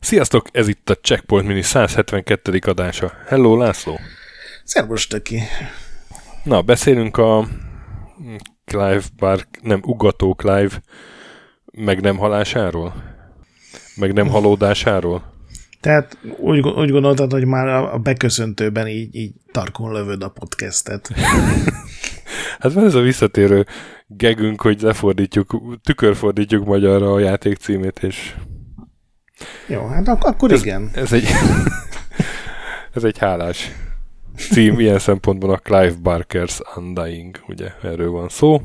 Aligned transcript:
Sziasztok, 0.00 0.48
ez 0.52 0.68
itt 0.68 0.90
a 0.90 0.94
Checkpoint 0.94 1.46
Mini 1.46 1.62
172. 1.62 2.58
adása. 2.66 3.12
Hello, 3.26 3.56
László! 3.56 3.98
Szervus, 4.64 5.06
Töki! 5.06 5.42
Na, 6.44 6.62
beszélünk 6.62 7.16
a 7.16 7.46
Clive 8.64 9.02
Bark, 9.16 9.48
nem, 9.62 9.80
ugató 9.82 10.34
Clive 10.34 10.82
meg 11.72 12.00
nem 12.00 12.16
halásáról? 12.16 12.94
Meg 13.96 14.12
nem 14.12 14.28
halódásáról? 14.28 15.35
Tehát 15.80 16.18
úgy, 16.36 16.60
úgy 16.60 16.90
gondoltad, 16.90 17.32
hogy 17.32 17.44
már 17.44 17.68
a 17.68 17.98
beköszöntőben 17.98 18.88
így, 18.88 19.14
így 19.14 19.32
tarkon 19.52 19.92
lövöd 19.92 20.22
a 20.22 20.28
podcastet. 20.28 21.10
hát 22.60 22.72
van 22.72 22.84
ez 22.84 22.94
a 22.94 23.00
visszatérő 23.00 23.66
gegünk, 24.06 24.60
hogy 24.60 24.80
lefordítjuk, 24.80 25.78
tükörfordítjuk 25.82 26.64
magyarra 26.64 27.12
a 27.12 27.18
játék 27.18 27.56
címét, 27.56 28.02
és... 28.02 28.34
Jó, 29.66 29.86
hát 29.86 30.08
ak- 30.08 30.24
akkor 30.24 30.52
ez, 30.52 30.62
igen. 30.62 30.90
Ez 30.94 31.12
egy, 31.12 31.28
ez 32.94 33.04
egy 33.04 33.18
hálás 33.18 33.70
cím, 34.36 34.80
ilyen 34.80 34.98
szempontból 34.98 35.50
a 35.50 35.58
Clive 35.58 35.94
Barker's 36.02 36.76
Undying, 36.76 37.40
ugye 37.48 37.68
erről 37.82 38.10
van 38.10 38.28
szó 38.28 38.60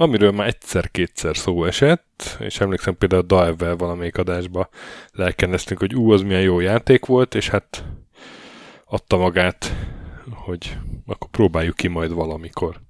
amiről 0.00 0.30
már 0.30 0.46
egyszer-kétszer 0.46 1.36
szó 1.36 1.64
esett, 1.64 2.36
és 2.38 2.60
emlékszem 2.60 2.96
például 2.96 3.22
a 3.22 3.44
Dive-vel 3.44 3.76
valamelyik 3.76 4.16
adásba 4.18 4.68
lelkeneztünk, 5.12 5.80
hogy 5.80 5.94
ú, 5.94 6.12
az 6.12 6.22
milyen 6.22 6.40
jó 6.40 6.60
játék 6.60 7.04
volt, 7.06 7.34
és 7.34 7.48
hát 7.48 7.84
adta 8.84 9.16
magát, 9.16 9.74
hogy 10.30 10.78
akkor 11.06 11.30
próbáljuk 11.30 11.76
ki 11.76 11.88
majd 11.88 12.12
valamikor. 12.12 12.80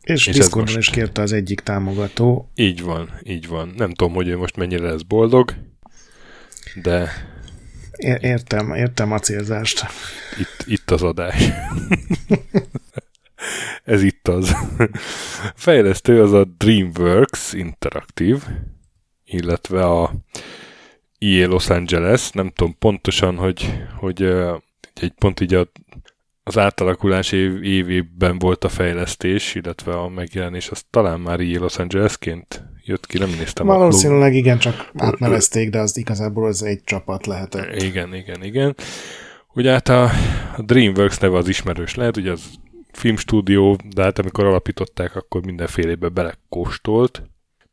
És, 0.00 0.26
és 0.26 0.34
Discordon 0.34 0.74
most... 0.74 0.88
is 0.88 0.94
kérte 0.94 1.22
az 1.22 1.32
egyik 1.32 1.60
támogató. 1.60 2.50
Így 2.54 2.82
van, 2.82 3.10
így 3.22 3.46
van. 3.46 3.72
Nem 3.76 3.92
tudom, 3.92 4.14
hogy 4.14 4.28
ő 4.28 4.36
most 4.36 4.56
mennyire 4.56 4.90
lesz 4.90 5.02
boldog, 5.02 5.54
de... 6.82 7.10
Értem, 8.20 8.74
értem 8.74 9.12
a 9.12 9.18
célzást. 9.18 9.86
Itt, 10.38 10.64
itt 10.66 10.90
az 10.90 11.02
adás. 11.02 11.42
Ez 13.90 14.02
itt 14.02 14.28
az. 14.28 14.56
Fejlesztő 15.54 16.22
az 16.22 16.32
a 16.32 16.44
DreamWorks 16.44 17.52
Interactive, 17.52 18.38
illetve 19.24 19.84
a 19.84 20.12
EA 21.18 21.48
Los 21.48 21.70
Angeles, 21.70 22.30
nem 22.30 22.50
tudom 22.54 22.76
pontosan, 22.78 23.36
hogy, 23.36 23.82
hogy 23.96 24.22
egy 24.94 25.12
pont 25.18 25.40
így 25.40 25.54
a, 25.54 25.70
az 26.42 26.58
átalakulás 26.58 27.32
év, 27.32 27.62
évében 27.62 28.38
volt 28.38 28.64
a 28.64 28.68
fejlesztés, 28.68 29.54
illetve 29.54 29.92
a 29.92 30.08
megjelenés, 30.08 30.68
az 30.68 30.84
talán 30.90 31.20
már 31.20 31.40
EA 31.40 31.60
Los 31.60 31.78
Angelesként 31.78 32.64
jött 32.84 33.06
ki, 33.06 33.18
nem 33.18 33.30
néztem. 33.38 33.66
Valószínűleg 33.66 34.34
igen, 34.34 34.58
csak 34.58 34.90
átnevezték, 34.96 35.70
de 35.70 35.78
az 35.78 35.96
igazából 35.96 36.46
az 36.46 36.62
egy 36.62 36.80
csapat 36.84 37.26
lehetett. 37.26 37.82
Igen, 37.82 38.14
igen, 38.14 38.44
igen. 38.44 38.76
Ugye 39.54 39.70
hát 39.70 39.88
a, 39.88 40.02
a 40.56 40.62
DreamWorks 40.62 41.18
neve 41.18 41.36
az 41.36 41.48
ismerős 41.48 41.94
lehet, 41.94 42.16
ugye 42.16 42.30
az 42.30 42.58
filmstúdió, 42.92 43.78
de 43.94 44.02
hát 44.02 44.18
amikor 44.18 44.44
alapították, 44.44 45.16
akkor 45.16 45.44
mindenfélébe 45.44 46.08
belekóstolt. 46.08 47.22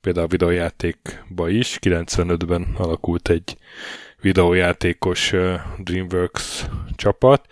Például 0.02 0.26
a 0.26 0.30
videójátékba 0.30 1.50
is. 1.50 1.78
95-ben 1.82 2.68
alakult 2.78 3.30
egy 3.30 3.58
videójátékos 4.22 5.34
DreamWorks 5.78 6.66
csapat. 6.96 7.46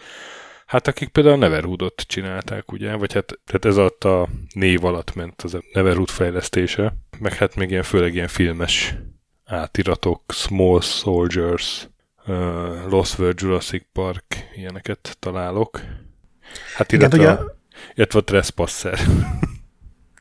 Hát 0.66 0.88
akik 0.88 1.10
például 1.10 1.36
a 1.36 1.38
Neverhoodot 1.38 2.02
csinálták, 2.08 2.72
ugye, 2.72 2.96
vagy 2.96 3.14
hát 3.14 3.40
tehát 3.46 3.66
ez 3.66 3.78
alatt 3.78 4.04
a 4.04 4.28
név 4.54 4.86
alatt 4.86 5.16
ment 5.16 5.42
az 5.42 5.54
a 5.54 5.64
Neverhood 5.74 6.10
fejlesztése, 6.10 6.96
meg 7.20 7.34
hát 7.34 7.56
még 7.56 7.70
ilyen 7.70 7.84
főleg 7.84 8.14
ilyen 8.14 8.28
filmes 8.28 8.96
átiratok, 9.46 10.22
Small 10.28 10.81
Soldiers, 10.81 11.90
uh, 12.28 12.90
Lost 12.90 13.20
World 13.20 13.40
Jurassic 13.40 13.86
Park, 13.94 14.24
ilyeneket 14.56 15.18
találok. 15.20 15.81
Hát 16.75 16.91
illetve, 16.91 17.17
Igen, 17.17 17.29
a, 17.29 17.33
ugye, 17.33 17.44
illetve 17.95 18.19
a 18.19 18.23
Trespasser. 18.23 19.00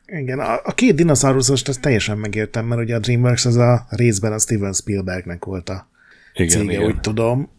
Igen, 0.05 0.39
a, 0.39 0.53
a 0.63 0.71
két 0.71 0.95
dinoszauruszost 0.95 1.67
azt 1.67 1.81
teljesen 1.81 2.17
megértem, 2.17 2.65
mert 2.65 2.81
ugye 2.81 2.95
a 2.95 2.99
DreamWorks 2.99 3.45
az 3.45 3.55
a 3.55 3.85
részben 3.89 4.33
a 4.33 4.39
Steven 4.39 4.73
Spielbergnek 4.73 5.45
volt 5.45 5.69
a 5.69 5.89
igen, 6.33 6.49
cége, 6.49 6.73
igen. 6.73 6.85
úgy 6.85 6.99
tudom. 6.99 7.49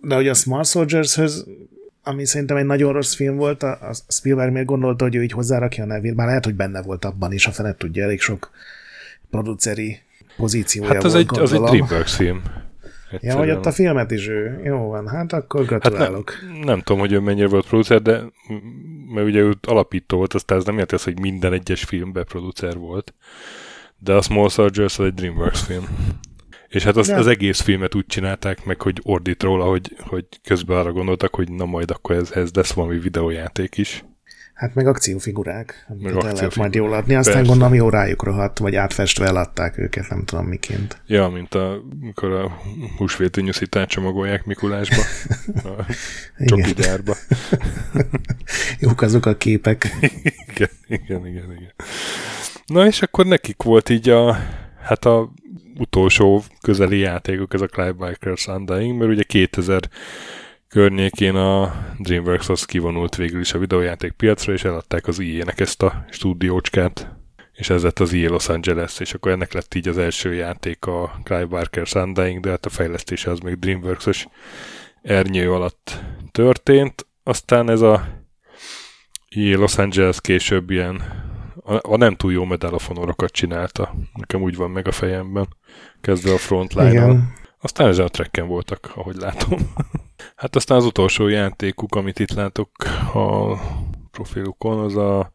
De 0.00 0.16
ugye 0.16 0.30
a 0.30 0.34
Small 0.34 0.64
soldiers 0.64 1.18
ami 2.02 2.26
szerintem 2.26 2.56
egy 2.56 2.64
nagyon 2.64 2.92
rossz 2.92 3.14
film 3.14 3.36
volt, 3.36 3.62
a, 3.62 3.70
a 3.70 3.94
Spielberg 4.08 4.52
miért 4.52 4.66
gondolta, 4.66 5.04
hogy 5.04 5.14
ő 5.14 5.22
így 5.22 5.32
hozzárakja 5.32 5.84
a 5.84 5.86
nevét, 5.86 6.14
már 6.14 6.26
lehet, 6.26 6.44
hogy 6.44 6.54
benne 6.54 6.82
volt 6.82 7.04
abban 7.04 7.32
is, 7.32 7.46
a 7.46 7.50
fenet 7.50 7.76
tudja, 7.76 8.04
elég 8.04 8.20
sok 8.20 8.50
produceri 9.30 9.98
pozíciója 10.36 10.92
Hát 10.92 11.04
az, 11.04 11.12
volt, 11.12 11.30
egy, 11.32 11.38
az 11.38 11.52
egy 11.52 11.60
DreamWorks 11.60 12.14
film. 12.14 12.42
Egyszerűen. 13.10 13.36
Ja, 13.36 13.44
hogy 13.44 13.58
ott 13.58 13.66
a 13.66 13.72
filmet 13.72 14.10
is 14.10 14.28
ő. 14.28 14.60
Jó 14.64 14.88
van, 14.88 15.08
hát 15.08 15.32
akkor 15.32 15.64
gratulálok. 15.64 16.30
Hát 16.30 16.58
ne, 16.58 16.64
nem 16.64 16.80
tudom, 16.80 17.00
hogy 17.00 17.12
ő 17.12 17.20
mennyire 17.20 17.48
volt 17.48 17.66
producer, 17.66 18.02
de 18.02 18.22
mert 19.14 19.26
ugye 19.26 19.40
ő 19.40 19.54
alapító 19.62 20.16
volt, 20.16 20.34
aztán 20.34 20.58
ez 20.58 20.64
nem 20.64 20.72
jelenti 20.72 20.94
azt, 20.94 21.04
hogy 21.04 21.20
minden 21.20 21.52
egyes 21.52 21.84
filmben 21.84 22.24
producer 22.24 22.76
volt. 22.76 23.14
De 23.98 24.12
a 24.12 24.22
Small 24.22 24.48
Soldiers 24.48 24.98
az 24.98 25.04
egy 25.04 25.14
DreamWorks 25.14 25.60
film. 25.60 25.84
És 26.68 26.84
hát 26.84 26.96
az, 26.96 27.08
az 27.08 27.26
egész 27.26 27.60
filmet 27.60 27.94
úgy 27.94 28.06
csinálták 28.06 28.64
meg, 28.64 28.82
hogy 28.82 29.00
ordít 29.02 29.42
róla, 29.42 29.64
hogy, 29.64 29.96
hogy 29.98 30.24
közben 30.42 30.76
arra 30.76 30.92
gondoltak, 30.92 31.34
hogy 31.34 31.52
na 31.52 31.64
majd 31.64 31.90
akkor 31.90 32.14
ez, 32.14 32.30
ez 32.30 32.50
lesz 32.54 32.72
valami 32.72 32.98
videójáték 32.98 33.78
is. 33.78 34.04
Hát 34.60 34.74
meg 34.74 34.86
akciófigurák, 34.86 35.86
amit 35.88 36.02
meg 36.02 36.24
el 36.24 36.32
lehet 36.32 36.56
majd 36.56 36.74
jól 36.74 36.92
adni. 36.92 37.14
Aztán 37.14 37.34
Persze. 37.34 37.48
gondolom 37.48 37.74
jó 37.74 37.88
rájuk 37.88 38.22
rohadt, 38.22 38.58
vagy 38.58 38.74
átfestve 38.74 39.26
eladták 39.26 39.78
őket, 39.78 40.08
nem 40.08 40.24
tudom 40.24 40.46
miként. 40.46 41.02
Ja, 41.06 41.28
mint 41.28 41.54
a, 41.54 41.82
amikor 42.00 42.32
a 42.32 42.60
húsvéti 42.96 43.40
nyuszitát 43.40 43.88
csomagolják 43.88 44.44
Mikulásba, 44.44 45.02
a 45.46 45.84
csoki 46.46 46.72
gyárba. 46.72 47.14
Jók 48.80 49.02
azok 49.02 49.26
a 49.26 49.36
képek. 49.36 49.96
igen, 50.54 50.70
igen, 50.86 51.26
igen, 51.26 51.52
igen. 51.52 51.72
Na 52.66 52.86
és 52.86 53.02
akkor 53.02 53.26
nekik 53.26 53.62
volt 53.62 53.88
így 53.88 54.08
a, 54.08 54.38
hát 54.82 55.04
a 55.04 55.32
utolsó 55.78 56.42
közeli 56.60 56.98
játékok, 56.98 57.54
ez 57.54 57.60
a 57.60 57.66
Clive 57.66 57.92
Bikers 57.92 58.46
Undying, 58.46 58.98
mert 58.98 59.10
ugye 59.10 59.22
2000 59.22 59.80
környékén 60.70 61.34
a 61.34 61.74
DreamWorks-hoz 61.98 62.64
kivonult 62.64 63.16
végül 63.16 63.40
is 63.40 63.52
a 63.52 63.58
videójáték 63.58 64.12
piacra, 64.12 64.52
és 64.52 64.64
eladták 64.64 65.06
az 65.06 65.20
EA-nek 65.20 65.60
ezt 65.60 65.82
a 65.82 66.04
stúdiócskát, 66.10 67.16
és 67.52 67.70
ez 67.70 67.82
lett 67.82 67.98
az 67.98 68.12
EA 68.12 68.30
Los 68.30 68.48
Angeles, 68.48 69.00
és 69.00 69.14
akkor 69.14 69.32
ennek 69.32 69.52
lett 69.52 69.74
így 69.74 69.88
az 69.88 69.98
első 69.98 70.34
játék 70.34 70.86
a 70.86 71.20
Clive 71.24 71.44
Barker 71.44 71.86
Undying, 71.94 72.40
de 72.40 72.50
hát 72.50 72.66
a 72.66 72.68
fejlesztése 72.68 73.30
az 73.30 73.38
még 73.38 73.58
DreamWorks-os 73.58 74.26
ernyő 75.02 75.52
alatt 75.52 76.04
történt. 76.32 77.06
Aztán 77.22 77.70
ez 77.70 77.80
a 77.80 78.08
EA 79.28 79.58
Los 79.58 79.78
Angeles 79.78 80.20
később 80.20 80.70
ilyen 80.70 81.02
a, 81.64 81.92
a 81.92 81.96
nem 81.96 82.16
túl 82.16 82.32
jó 82.32 82.46
Honorokat 82.86 83.30
csinálta. 83.30 83.94
Nekem 84.14 84.42
úgy 84.42 84.56
van 84.56 84.70
meg 84.70 84.88
a 84.88 84.92
fejemben. 84.92 85.48
Kezdve 86.00 86.32
a 86.32 86.38
frontline 86.38 87.39
Aztán 87.60 87.88
ezen 87.88 88.04
a 88.04 88.08
trekken 88.08 88.46
voltak, 88.46 88.92
ahogy 88.94 89.16
látom. 89.16 89.58
Hát 90.36 90.56
aztán 90.56 90.76
az 90.76 90.84
utolsó 90.84 91.28
játékuk, 91.28 91.94
amit 91.94 92.18
itt 92.18 92.32
látok 92.32 92.70
a 93.14 93.58
profilukon, 94.10 94.78
az 94.78 94.96
a 94.96 95.30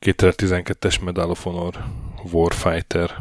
2012-es 0.00 1.04
Medal 1.04 1.30
of 1.30 1.42
Honor 1.42 1.84
Warfighter. 2.32 3.16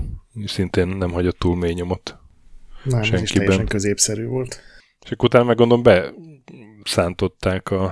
Szintén 0.46 0.88
nem 0.88 1.12
hagyott 1.12 1.40
túl 1.40 1.56
mély 1.56 1.74
nyomot. 1.74 2.18
Nem, 2.84 3.02
senkiben. 3.02 3.14
ez 3.14 3.22
is 3.22 3.30
teljesen 3.31 3.66
középszerű 3.66 4.25
volt. 4.25 4.62
És 5.06 5.12
akkor 5.12 5.25
utána 5.25 5.44
meg 5.44 5.56
gondolom 5.56 5.84
beszántották 6.84 7.72
a, 7.72 7.84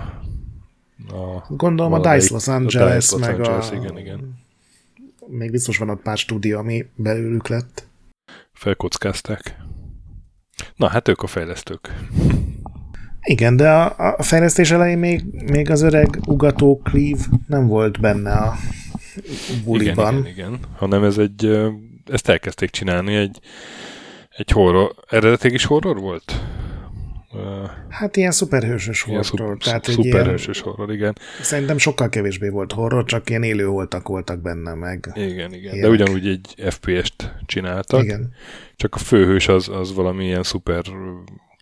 a 1.07 1.45
Gondolom 1.47 1.93
a 1.93 1.99
DICE 1.99 2.33
Los 2.33 2.47
Angeles, 2.47 3.11
a 3.11 3.15
DICE 3.15 3.15
Los 3.15 3.27
meg 3.27 3.39
Angeles, 3.39 3.69
a... 3.69 3.75
Igen, 3.75 3.97
igen. 3.97 4.39
Még 5.27 5.51
biztos 5.51 5.77
van 5.77 5.89
ott 5.89 6.01
pár 6.01 6.17
stúdió, 6.17 6.57
ami 6.57 6.85
belőlük 6.95 7.47
lett. 7.47 7.87
Felkockázták. 8.53 9.57
Na, 10.75 10.87
hát 10.87 11.07
ők 11.07 11.21
a 11.21 11.27
fejlesztők. 11.27 11.93
Igen, 13.21 13.55
de 13.55 13.69
a, 13.69 14.15
a 14.17 14.23
fejlesztés 14.23 14.71
elején 14.71 14.97
még, 14.97 15.23
még 15.51 15.69
az 15.69 15.81
öreg 15.81 16.19
ugató 16.25 16.81
Cleve 16.83 17.23
nem 17.47 17.67
volt 17.67 17.99
benne 17.99 18.33
a 18.33 18.55
buliban. 19.63 20.13
Igen, 20.13 20.31
igen, 20.31 20.47
igen. 20.47 20.59
Hanem 20.77 21.03
ez 21.03 21.17
egy, 21.17 21.59
ezt 22.05 22.29
elkezdték 22.29 22.69
csinálni, 22.69 23.15
egy, 23.15 23.39
egy 24.37 24.51
horror, 24.51 24.95
eredetig 25.09 25.53
is 25.53 25.65
horror 25.65 25.99
volt? 25.99 26.41
Hát 27.89 28.17
ilyen 28.17 28.31
szuperhősös 28.31 29.05
ilyen 29.07 29.23
horror. 29.29 29.49
Szup, 29.49 29.63
tehát 29.63 29.83
szuperhősös 29.83 30.61
ilyen, 30.61 30.69
horror, 30.69 30.93
igen. 30.93 31.15
Szerintem 31.41 31.77
sokkal 31.77 32.09
kevésbé 32.09 32.49
volt 32.49 32.71
horror, 32.71 33.03
csak 33.03 33.29
ilyen 33.29 33.43
élő 33.43 33.67
voltak 33.67 34.07
voltak 34.07 34.41
benne 34.41 34.73
meg. 34.73 35.11
Igen, 35.13 35.29
igen. 35.29 35.53
Ilyenek. 35.53 35.81
De 35.81 35.89
ugyanúgy 35.89 36.27
egy 36.27 36.55
FPS-t 36.69 37.33
csináltak. 37.45 38.03
Igen. 38.03 38.33
Csak 38.75 38.95
a 38.95 38.97
főhős 38.97 39.47
az, 39.47 39.69
az 39.69 39.93
valami 39.93 40.25
ilyen 40.25 40.43
szuper 40.43 40.83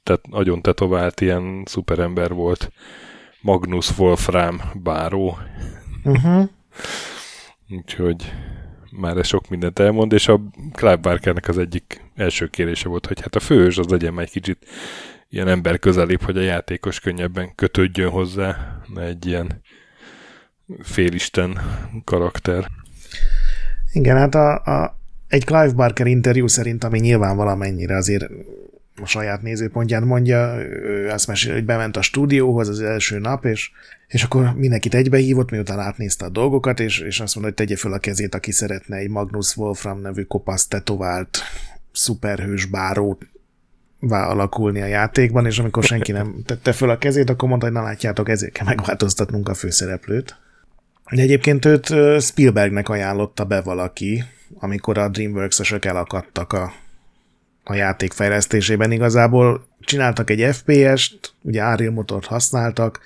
tehát 0.07 0.27
nagyon 0.27 0.61
tetovált 0.61 1.21
ilyen 1.21 1.63
szuperember 1.65 2.33
volt, 2.33 2.71
Magnus 3.41 3.97
Wolfram 3.97 4.61
báró. 4.73 5.37
Uh-huh. 6.03 6.49
Úgyhogy 7.69 8.33
már 8.91 9.17
ez 9.17 9.27
sok 9.27 9.49
mindent 9.49 9.79
elmond, 9.79 10.13
és 10.13 10.27
a 10.27 10.41
Clive 10.73 10.95
Barkernek 10.95 11.47
az 11.47 11.57
egyik 11.57 12.01
első 12.15 12.47
kérése 12.47 12.89
volt, 12.89 13.05
hogy 13.05 13.21
hát 13.21 13.35
a 13.35 13.39
főhős 13.39 13.77
az 13.77 13.87
legyen 13.87 14.13
már 14.13 14.23
egy 14.23 14.31
kicsit 14.31 14.65
ilyen 15.29 15.47
ember 15.47 15.79
közelébb, 15.79 16.21
hogy 16.21 16.37
a 16.37 16.41
játékos 16.41 16.99
könnyebben 16.99 17.55
kötődjön 17.55 18.09
hozzá, 18.09 18.81
ne 18.93 19.01
egy 19.01 19.25
ilyen 19.25 19.61
félisten 20.81 21.59
karakter. 22.03 22.67
Igen, 23.91 24.17
hát 24.17 24.35
a, 24.35 24.55
a, 24.55 24.99
egy 25.27 25.45
Clive 25.45 25.73
Barker 25.73 26.07
interjú 26.07 26.47
szerint, 26.47 26.83
ami 26.83 26.99
nyilván 26.99 27.35
valamennyire 27.35 27.95
azért 27.95 28.25
a 29.01 29.05
saját 29.05 29.41
nézőpontját 29.41 30.03
mondja, 30.03 30.55
ő 30.65 31.09
azt 31.09 31.27
mesél, 31.27 31.53
hogy 31.53 31.65
bement 31.65 31.97
a 31.97 32.01
stúdióhoz 32.01 32.67
az 32.67 32.81
első 32.81 33.19
nap, 33.19 33.45
és, 33.45 33.71
és 34.07 34.23
akkor 34.23 34.53
mindenkit 34.55 34.93
egybehívott, 34.93 35.51
miután 35.51 35.79
átnézte 35.79 36.25
a 36.25 36.29
dolgokat, 36.29 36.79
és, 36.79 36.99
és 36.99 37.19
azt 37.19 37.35
mondta, 37.35 37.53
hogy 37.55 37.67
tegye 37.67 37.79
föl 37.79 37.93
a 37.93 37.99
kezét, 37.99 38.35
aki 38.35 38.51
szeretne 38.51 38.95
egy 38.95 39.09
Magnus 39.09 39.57
Wolfram 39.57 40.01
nevű 40.01 40.23
kopasz 40.23 40.67
tetovált 40.67 41.39
szuperhős 41.91 42.65
bárót 42.65 43.25
alakulni 44.09 44.81
a 44.81 44.85
játékban, 44.85 45.45
és 45.45 45.59
amikor 45.59 45.83
senki 45.83 46.11
nem 46.11 46.35
tette 46.45 46.71
föl 46.71 46.89
a 46.89 46.97
kezét, 46.97 47.29
akkor 47.29 47.49
mondta, 47.49 47.65
hogy 47.65 47.75
na 47.75 47.81
látjátok, 47.81 48.29
ezért 48.29 48.53
kell 48.53 48.65
megváltoztatnunk 48.65 49.49
a 49.49 49.53
főszereplőt. 49.53 50.35
De 51.09 51.21
egyébként 51.21 51.65
őt 51.65 51.93
Spielbergnek 52.21 52.89
ajánlotta 52.89 53.45
be 53.45 53.61
valaki, 53.61 54.23
amikor 54.59 54.97
a 54.97 55.09
DreamWorks-ösök 55.09 55.85
elakadtak 55.85 56.53
a, 56.53 56.73
a 57.63 57.73
játék 57.73 58.11
fejlesztésében. 58.11 58.91
Igazából 58.91 59.67
csináltak 59.79 60.29
egy 60.29 60.55
FPS-t, 60.55 61.33
ugye 61.41 61.63
Unreal 61.63 61.91
motort 61.91 62.25
használtak, 62.25 62.99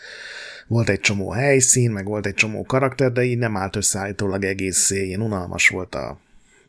volt 0.68 0.90
egy 0.90 1.00
csomó 1.00 1.32
helyszín, 1.32 1.92
meg 1.92 2.06
volt 2.06 2.26
egy 2.26 2.34
csomó 2.34 2.64
karakter, 2.64 3.12
de 3.12 3.24
így 3.24 3.38
nem 3.38 3.58
állt 3.58 3.76
összeállítólag 3.76 4.44
egész 4.44 4.90
ilyen 4.90 5.22
unalmas 5.22 5.70
volt 5.70 5.96
a 5.96 6.20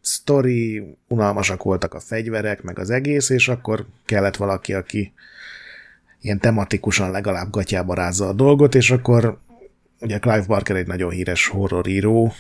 sztori, 0.03 0.97
unalmasak 1.09 1.63
voltak 1.63 1.95
a 1.95 2.01
fegyverek, 2.01 2.63
meg 2.63 2.79
az 2.79 2.91
egész, 2.91 3.29
és 3.29 3.49
akkor 3.49 3.87
kellett 4.05 4.37
valaki, 4.37 4.75
aki 4.75 5.13
ilyen 6.21 6.39
tematikusan 6.39 7.11
legalább 7.11 7.51
gatyába 7.51 7.95
rázza 7.95 8.29
a 8.29 8.33
dolgot, 8.33 8.75
és 8.75 8.91
akkor 8.91 9.39
ugye 10.01 10.19
Clive 10.19 10.45
Barker 10.47 10.77
egy 10.77 10.87
nagyon 10.87 11.11
híres 11.11 11.47
horroríró, 11.47 12.33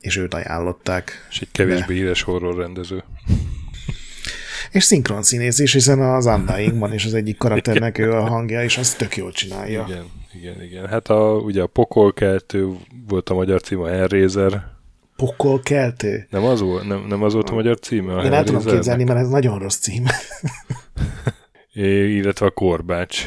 és 0.00 0.16
őt 0.16 0.34
ajánlották. 0.34 1.26
És 1.30 1.40
egy 1.40 1.50
kevésbé 1.50 1.94
de... 1.94 2.00
híres 2.00 2.22
horror 2.22 2.56
rendező. 2.56 3.04
És 4.70 4.84
szinkron 4.84 5.22
színész 5.22 5.58
is, 5.58 5.72
hiszen 5.72 6.00
az 6.00 6.26
Undyingban 6.26 6.92
is 6.92 7.04
az 7.04 7.14
egyik 7.14 7.36
karakternek 7.36 7.98
ő 7.98 8.12
a 8.12 8.28
hangja, 8.28 8.62
és 8.62 8.78
azt 8.78 8.98
tök 8.98 9.16
jól 9.16 9.32
csinálja. 9.32 9.84
Igen, 9.88 10.04
igen, 10.32 10.62
igen. 10.62 10.86
Hát 10.86 11.08
a, 11.08 11.34
ugye 11.34 11.62
a 11.62 11.66
Pokolkeltő 11.66 12.76
volt 13.08 13.28
a 13.28 13.34
magyar 13.34 13.60
címe, 13.60 13.90
Hellraiser. 13.90 14.78
Pokolkeltő? 15.20 16.26
Nem 16.30 16.44
az, 16.44 16.60
volt, 16.60 16.86
nem, 16.86 17.06
nem 17.08 17.22
az 17.22 17.32
volt 17.32 17.50
a 17.50 17.54
magyar 17.54 17.78
címe? 17.78 18.16
A 18.16 18.24
Én 18.24 18.32
el 18.32 18.44
tudom 18.44 18.64
képzelni, 18.64 19.04
mert 19.04 19.18
ez 19.18 19.28
nagyon 19.28 19.58
rossz 19.58 19.78
cím. 19.78 20.04
é, 21.72 22.16
illetve 22.16 22.46
a 22.46 22.50
Korbács. 22.50 23.26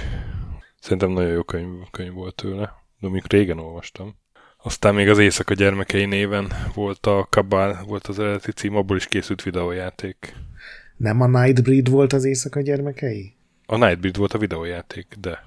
Szerintem 0.80 1.12
nagyon 1.12 1.32
jó 1.32 1.44
könyv, 1.44 1.70
könyv 1.92 2.14
volt 2.14 2.36
tőle 2.36 2.82
de 3.04 3.10
még 3.10 3.24
régen 3.28 3.60
olvastam. 3.60 4.16
Aztán 4.58 4.96
még 4.96 5.10
az 5.10 5.18
Éjszaka 5.18 5.54
gyermekei 5.54 6.06
néven 6.06 6.52
volt 6.74 7.06
a 7.06 7.28
Kabal, 7.30 7.84
volt 7.88 8.08
az 8.08 8.20
eredeti 8.20 8.52
cím, 8.52 8.76
abból 8.76 8.98
is 8.98 9.06
készült 9.06 9.44
videójáték. 9.44 10.36
Nem 10.98 11.22
a 11.22 11.28
Nightbreed 11.28 11.90
volt 11.90 12.14
az 12.14 12.24
Éjszaka 12.24 12.62
gyermekei? 12.62 13.36
A 13.66 13.78
Nightbreed 13.78 14.18
volt 14.18 14.34
a 14.34 14.38
videójáték, 14.38 15.08
de. 15.22 15.44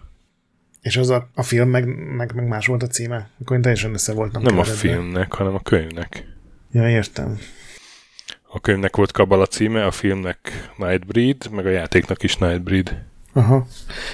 És 0.80 0.96
az 0.96 1.10
a, 1.10 1.28
a 1.34 1.42
film 1.42 1.68
meg, 1.68 1.86
meg, 2.16 2.34
meg 2.34 2.46
más 2.46 2.66
volt 2.66 2.82
a 2.82 2.86
címe? 2.86 3.30
Akkor 3.40 3.56
én 3.56 3.62
teljesen 3.62 3.92
össze 3.92 4.12
voltam. 4.12 4.42
Nem 4.42 4.54
keveredve. 4.54 4.88
a 4.88 4.92
filmnek, 4.92 5.32
hanem 5.32 5.54
a 5.54 5.60
könyvnek. 5.60 6.26
Ja, 6.70 6.88
értem. 6.88 7.38
A 8.48 8.60
könyvnek 8.60 8.96
volt 8.96 9.12
Kabal 9.12 9.40
a 9.40 9.46
címe, 9.46 9.84
a 9.84 9.90
filmnek 9.90 10.70
Nightbreed, 10.76 11.50
meg 11.50 11.66
a 11.66 11.70
játéknak 11.70 12.22
is 12.22 12.36
Nightbreed. 12.36 13.02
Aha. 13.32 13.66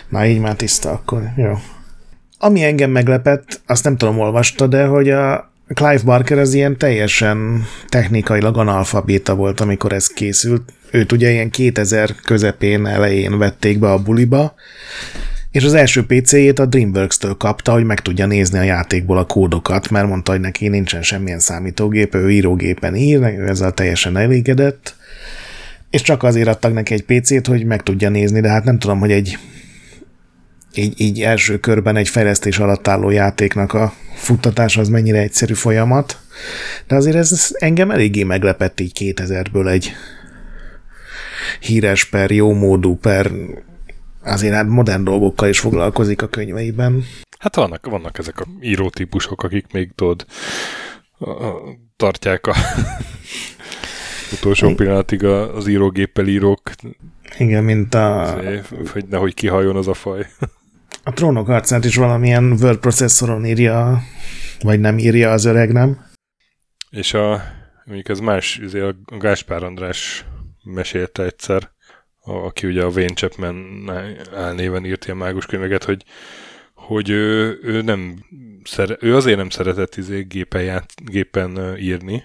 Na 0.08 0.26
így 0.26 0.40
már 0.40 0.56
tiszta 0.56 0.90
akkor. 0.90 1.22
Jó. 1.36 1.54
Ami 2.38 2.62
engem 2.62 2.90
meglepett, 2.90 3.60
azt 3.66 3.84
nem 3.84 3.96
tudom, 3.96 4.18
olvasta, 4.18 4.66
de 4.66 4.84
hogy 4.86 5.10
a 5.10 5.52
Clive 5.74 6.02
Barker 6.04 6.38
az 6.38 6.54
ilyen 6.54 6.76
teljesen 6.78 7.66
technikailag 7.88 8.56
analfabéta 8.56 9.34
volt, 9.34 9.60
amikor 9.60 9.92
ez 9.92 10.06
készült. 10.06 10.72
Őt 10.90 11.12
ugye 11.12 11.30
ilyen 11.30 11.50
2000 11.50 12.14
közepén, 12.14 12.86
elején 12.86 13.38
vették 13.38 13.78
be 13.78 13.90
a 13.90 14.02
buliba, 14.02 14.54
és 15.52 15.64
az 15.64 15.74
első 15.74 16.06
PC-jét 16.06 16.58
a 16.58 16.66
DreamWorks-től 16.66 17.34
kapta, 17.34 17.72
hogy 17.72 17.84
meg 17.84 18.00
tudja 18.00 18.26
nézni 18.26 18.58
a 18.58 18.62
játékból 18.62 19.18
a 19.18 19.24
kódokat, 19.24 19.90
mert 19.90 20.08
mondta, 20.08 20.32
hogy 20.32 20.40
neki 20.40 20.68
nincsen 20.68 21.02
semmilyen 21.02 21.38
számítógép, 21.38 22.14
ő 22.14 22.30
írógépen 22.30 22.94
ír, 22.94 23.20
ő 23.20 23.48
ezzel 23.48 23.72
teljesen 23.72 24.16
elégedett, 24.16 24.96
és 25.90 26.02
csak 26.02 26.22
azért 26.22 26.48
adtak 26.48 26.72
neki 26.72 26.94
egy 26.94 27.04
PC-t, 27.04 27.46
hogy 27.46 27.64
meg 27.64 27.82
tudja 27.82 28.08
nézni, 28.08 28.40
de 28.40 28.48
hát 28.48 28.64
nem 28.64 28.78
tudom, 28.78 28.98
hogy 28.98 29.12
egy 29.12 29.38
így, 30.74 31.00
így 31.00 31.20
első 31.20 31.58
körben 31.58 31.96
egy 31.96 32.08
fejlesztés 32.08 32.58
alatt 32.58 32.88
álló 32.88 33.10
játéknak 33.10 33.72
a 33.72 33.92
futtatása 34.14 34.80
az 34.80 34.88
mennyire 34.88 35.18
egyszerű 35.18 35.54
folyamat, 35.54 36.18
de 36.86 36.94
azért 36.94 37.16
ez 37.16 37.48
engem 37.52 37.90
eléggé 37.90 38.22
meglepett 38.22 38.80
így 38.80 39.14
2000-ből 39.16 39.68
egy 39.68 39.92
híres 41.60 42.04
per, 42.04 42.30
jó 42.30 42.52
módú 42.52 42.96
per, 42.96 43.30
azért 44.24 44.54
hát 44.54 44.66
modern 44.66 45.04
dolgokkal 45.04 45.48
is 45.48 45.60
foglalkozik 45.60 46.22
a 46.22 46.28
könyveiben. 46.28 47.04
Hát 47.38 47.56
vannak, 47.56 47.86
vannak 47.86 48.18
ezek 48.18 48.40
a 48.40 48.44
írótípusok, 48.60 49.42
akik 49.42 49.72
még 49.72 49.92
tudod, 49.94 50.26
tartják 51.96 52.46
a 52.46 52.54
utolsó 54.32 54.74
pillanatig 54.74 55.24
az 55.24 55.66
írógéppel 55.66 56.26
írók. 56.26 56.60
Igen, 57.38 57.64
mint 57.64 57.94
a... 57.94 58.36
Azért, 58.36 58.88
hogy 58.88 59.04
nehogy 59.08 59.34
kihajjon 59.34 59.76
az 59.76 59.88
a 59.88 59.94
faj. 59.94 60.26
A 61.04 61.12
trónok 61.12 61.48
arcát 61.48 61.84
is 61.84 61.96
valamilyen 61.96 62.52
word 62.60 62.78
processzoron 62.78 63.44
írja, 63.44 64.02
vagy 64.60 64.80
nem 64.80 64.98
írja 64.98 65.32
az 65.32 65.44
öreg, 65.44 65.72
nem? 65.72 66.06
És 66.90 67.14
a, 67.14 67.42
mondjuk 67.84 68.08
ez 68.08 68.18
más, 68.18 68.60
azért 68.64 68.94
a 69.04 69.16
Gáspár 69.16 69.62
András 69.62 70.24
mesélte 70.64 71.22
egyszer, 71.22 71.70
aki 72.24 72.66
ugye 72.66 72.82
a 72.82 72.88
Wayne 72.88 73.14
Chapman 73.14 73.90
álnéven 74.34 74.84
írt 74.84 75.04
ilyen 75.04 75.16
mágus 75.16 75.46
könyveket, 75.46 75.84
hogy, 75.84 76.04
hogy 76.74 77.10
ő, 77.10 77.58
ő 77.62 77.82
nem 77.82 78.24
szere, 78.64 78.96
ő 79.00 79.16
azért 79.16 79.36
nem 79.36 79.50
szeretett 79.50 79.96
izé 79.96 80.22
gépen, 80.22 80.62
ját, 80.62 80.92
gépen 81.04 81.76
írni, 81.78 82.22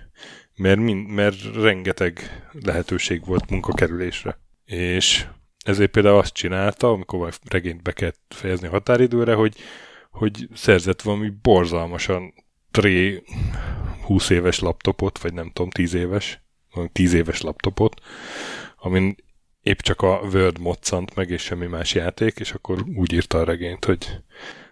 mert, 0.55 0.79
mind, 0.79 1.07
mert 1.07 1.55
rengeteg 1.55 2.43
lehetőség 2.63 3.25
volt 3.25 3.49
munkakerülésre. 3.49 4.39
És 4.65 5.25
ezért 5.65 5.91
például 5.91 6.17
azt 6.17 6.33
csinálta, 6.33 6.89
amikor 6.89 7.33
regényt 7.49 7.81
be 7.81 7.91
kellett 7.91 8.33
fejezni 8.35 8.67
a 8.67 8.71
határidőre, 8.71 9.33
hogy, 9.33 9.55
hogy 10.11 10.47
szerzett 10.53 11.01
valami 11.01 11.29
borzalmasan 11.41 12.33
tré 12.71 13.23
20 14.05 14.29
éves 14.29 14.59
laptopot, 14.59 15.19
vagy 15.19 15.33
nem 15.33 15.51
tudom, 15.53 15.69
10 15.69 15.93
éves, 15.93 16.41
vagy 16.73 16.91
10 16.91 17.13
éves 17.13 17.41
laptopot, 17.41 18.01
amin 18.75 19.15
épp 19.67 19.79
csak 19.79 20.01
a 20.01 20.21
Word 20.33 20.59
moccant 20.59 21.15
meg, 21.15 21.29
és 21.29 21.41
semmi 21.41 21.65
más 21.65 21.93
játék, 21.93 22.39
és 22.39 22.51
akkor 22.51 22.83
úgy 22.95 23.13
írta 23.13 23.37
a 23.37 23.43
regényt, 23.43 23.85
hogy 23.85 24.07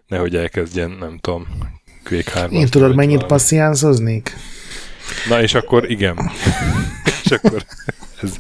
nehogy 0.08 0.36
elkezdjen, 0.36 0.92
nem 0.92 1.18
tudom, 1.18 1.48
Quake 2.04 2.32
3 2.32 2.52
Én 2.52 2.68
tudod, 2.68 2.96
mennyit 2.96 3.24
passziánzoznék? 3.24 4.34
Na, 5.30 5.42
és 5.42 5.54
akkor 5.54 5.92
igen. 5.92 6.18
és 7.24 7.32
akkor 7.32 7.66
ez, 8.22 8.34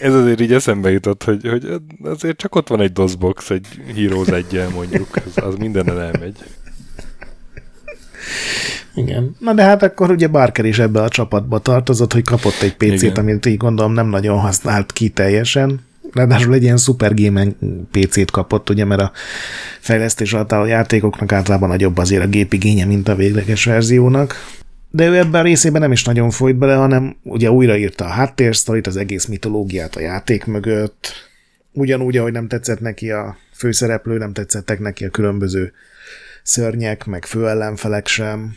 ez 0.00 0.14
azért 0.14 0.40
így 0.40 0.52
eszembe 0.52 0.90
jutott, 0.90 1.24
hogy, 1.24 1.48
hogy 1.48 1.66
azért 2.02 2.36
csak 2.36 2.54
ott 2.54 2.68
van 2.68 2.80
egy 2.80 2.92
DOSBox, 2.92 3.50
egy 3.50 3.66
Heroes 3.94 4.28
egyel 4.28 4.68
mondjuk, 4.68 5.16
az, 5.26 5.44
az 5.44 5.54
mindenen 5.54 6.00
elmegy. 6.00 6.38
Igen. 8.98 9.36
Na 9.38 9.52
de 9.52 9.62
hát 9.62 9.82
akkor 9.82 10.10
ugye 10.10 10.28
Barker 10.28 10.64
is 10.64 10.78
ebbe 10.78 11.02
a 11.02 11.08
csapatba 11.08 11.58
tartozott, 11.58 12.12
hogy 12.12 12.24
kapott 12.24 12.62
egy 12.62 12.74
PC-t, 12.76 13.02
Igen. 13.02 13.14
amit 13.14 13.46
így 13.46 13.56
gondolom 13.56 13.92
nem 13.92 14.08
nagyon 14.08 14.38
használt 14.38 14.92
ki 14.92 15.08
teljesen. 15.08 15.80
Ráadásul 16.12 16.54
egy 16.54 16.62
ilyen 16.62 16.76
Super 16.76 17.14
Game 17.14 17.46
PC-t 17.90 18.30
kapott, 18.30 18.70
ugye, 18.70 18.84
mert 18.84 19.00
a 19.00 19.12
fejlesztés 19.80 20.32
alatt 20.32 20.52
a 20.52 20.66
játékoknak 20.66 21.32
általában 21.32 21.68
nagyobb 21.68 21.96
azért 21.96 22.24
a 22.24 22.28
gépigénye, 22.28 22.84
mint 22.84 23.08
a 23.08 23.14
végleges 23.14 23.64
verziónak 23.64 24.34
de 24.90 25.06
ő 25.06 25.16
ebben 25.16 25.40
a 25.40 25.44
részében 25.44 25.80
nem 25.80 25.92
is 25.92 26.04
nagyon 26.04 26.30
folyt 26.30 26.56
bele, 26.56 26.74
hanem 26.74 27.16
ugye 27.22 27.50
újraírta 27.50 28.04
a 28.04 28.08
háttérsztorit, 28.08 28.86
az 28.86 28.96
egész 28.96 29.26
mitológiát 29.26 29.96
a 29.96 30.00
játék 30.00 30.44
mögött, 30.44 31.12
ugyanúgy, 31.72 32.16
ahogy 32.16 32.32
nem 32.32 32.48
tetszett 32.48 32.80
neki 32.80 33.10
a 33.10 33.36
főszereplő, 33.54 34.18
nem 34.18 34.32
tetszettek 34.32 34.78
neki 34.78 35.04
a 35.04 35.10
különböző 35.10 35.72
szörnyek, 36.42 37.04
meg 37.04 37.24
főellenfelek 37.24 38.06
sem, 38.06 38.54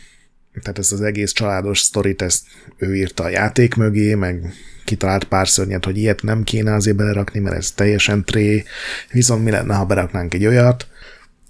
tehát 0.60 0.78
ezt 0.78 0.92
az 0.92 1.00
egész 1.00 1.32
családos 1.32 1.80
sztorit, 1.80 2.22
ezt 2.22 2.44
ő 2.76 2.96
írta 2.96 3.22
a 3.22 3.28
játék 3.28 3.74
mögé, 3.74 4.14
meg 4.14 4.52
kitalált 4.84 5.24
pár 5.24 5.48
szörnyet, 5.48 5.84
hogy 5.84 5.98
ilyet 5.98 6.22
nem 6.22 6.42
kéne 6.42 6.74
azért 6.74 6.96
belerakni, 6.96 7.40
mert 7.40 7.56
ez 7.56 7.70
teljesen 7.70 8.24
tré, 8.24 8.64
viszont 9.10 9.44
mi 9.44 9.50
lenne, 9.50 9.74
ha 9.74 9.84
beraknánk 9.84 10.34
egy 10.34 10.46
olyat, 10.46 10.86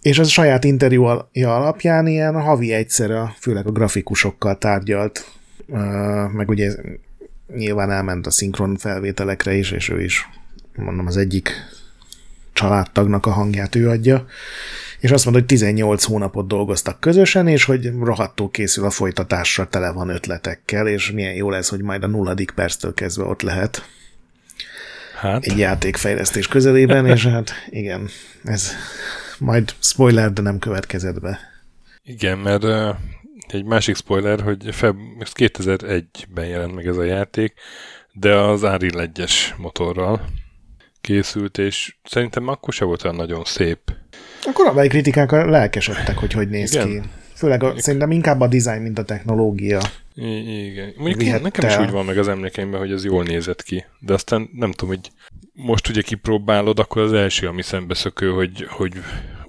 És 0.02 0.18
az 0.18 0.28
saját 0.28 0.64
interjúja 0.64 1.28
alapján 1.32 2.06
ilyen 2.06 2.40
havi 2.40 2.73
egyszer, 2.73 3.11
a, 3.11 3.35
főleg 3.40 3.66
a 3.66 3.71
grafikusokkal 3.71 4.59
tárgyalt, 4.59 5.26
meg 6.32 6.49
ugye 6.49 6.75
nyilván 7.56 7.90
elment 7.90 8.26
a 8.26 8.30
szinkron 8.30 8.76
felvételekre 8.76 9.54
is, 9.54 9.71
és 9.71 9.88
ő 9.88 10.02
is, 10.02 10.28
mondom, 10.76 11.06
az 11.06 11.16
egyik 11.16 11.50
családtagnak 12.52 13.26
a 13.26 13.30
hangját 13.30 13.75
ő 13.75 13.88
adja, 13.88 14.26
és 15.02 15.11
azt 15.11 15.25
mondta, 15.25 15.42
hogy 15.42 15.47
18 15.49 16.04
hónapot 16.04 16.47
dolgoztak 16.47 17.00
közösen, 17.00 17.49
és 17.49 17.64
hogy 17.64 17.92
rohadtul 18.00 18.50
készül 18.50 18.85
a 18.85 18.90
folytatásra, 18.90 19.68
tele 19.68 19.92
van 19.92 20.09
ötletekkel, 20.09 20.88
és 20.88 21.11
milyen 21.11 21.35
jó 21.35 21.50
lesz, 21.50 21.68
hogy 21.68 21.82
majd 21.82 22.02
a 22.02 22.06
nulladik 22.06 22.50
perctől 22.50 22.94
kezdve 22.94 23.25
ott 23.25 23.42
lehet 23.42 23.88
hát. 25.16 25.44
egy 25.44 25.59
játékfejlesztés 25.59 26.49
közelében, 26.49 27.06
és 27.06 27.26
hát 27.26 27.52
igen, 27.68 28.09
ez 28.44 28.73
majd 29.38 29.75
spoiler, 29.80 30.32
de 30.32 30.42
nem 30.42 30.59
következett 30.59 31.21
be. 31.21 31.38
Igen, 32.04 32.38
mert 32.38 32.64
uh, 32.64 32.97
egy 33.49 33.64
másik 33.64 33.97
spoiler, 33.97 34.40
hogy 34.40 34.75
feb, 34.75 34.97
2001-ben 35.35 36.47
jelent 36.47 36.75
meg 36.75 36.87
ez 36.87 36.97
a 36.97 37.04
játék, 37.04 37.54
de 38.12 38.37
az 38.37 38.62
Unreal 38.62 39.11
1-es 39.14 39.56
motorral 39.56 40.26
készült, 41.00 41.59
és 41.59 41.97
szerintem 42.04 42.49
akkor 42.49 42.75
se 42.75 42.85
volt 42.85 43.04
olyan 43.04 43.16
nagyon 43.16 43.44
szép. 43.44 44.00
A 44.44 44.52
korábbi 44.52 44.88
kritikák 44.88 45.30
lelkesedtek, 45.30 46.16
hogy 46.16 46.32
hogy 46.32 46.49
néz 46.49 46.75
Igen. 46.75 46.87
ki. 46.88 47.00
Főleg 47.34 47.62
a, 47.62 47.80
szerintem 47.80 48.11
inkább 48.11 48.40
a 48.40 48.46
design, 48.46 48.82
mint 48.82 48.99
a 48.99 49.04
technológia. 49.04 49.80
I- 50.14 50.64
igen. 50.70 50.92
Mondjuk 50.96 51.22
én, 51.22 51.40
nekem 51.42 51.68
is 51.68 51.76
úgy 51.76 51.90
van 51.90 52.04
meg 52.04 52.18
az 52.18 52.28
emlékeimben, 52.28 52.80
hogy 52.80 52.92
ez 52.92 53.04
jól 53.04 53.25
nézett 53.25 53.62
ki. 53.62 53.84
De 53.99 54.12
aztán 54.12 54.49
nem 54.52 54.72
tudom, 54.72 54.94
hogy 54.94 55.11
most 55.52 55.88
ugye 55.88 56.02
kipróbálod, 56.02 56.78
akkor 56.78 57.02
az 57.02 57.12
első, 57.12 57.46
ami 57.46 57.62
szembeszökő, 57.62 58.30
hogy, 58.30 58.66
hogy 58.68 58.92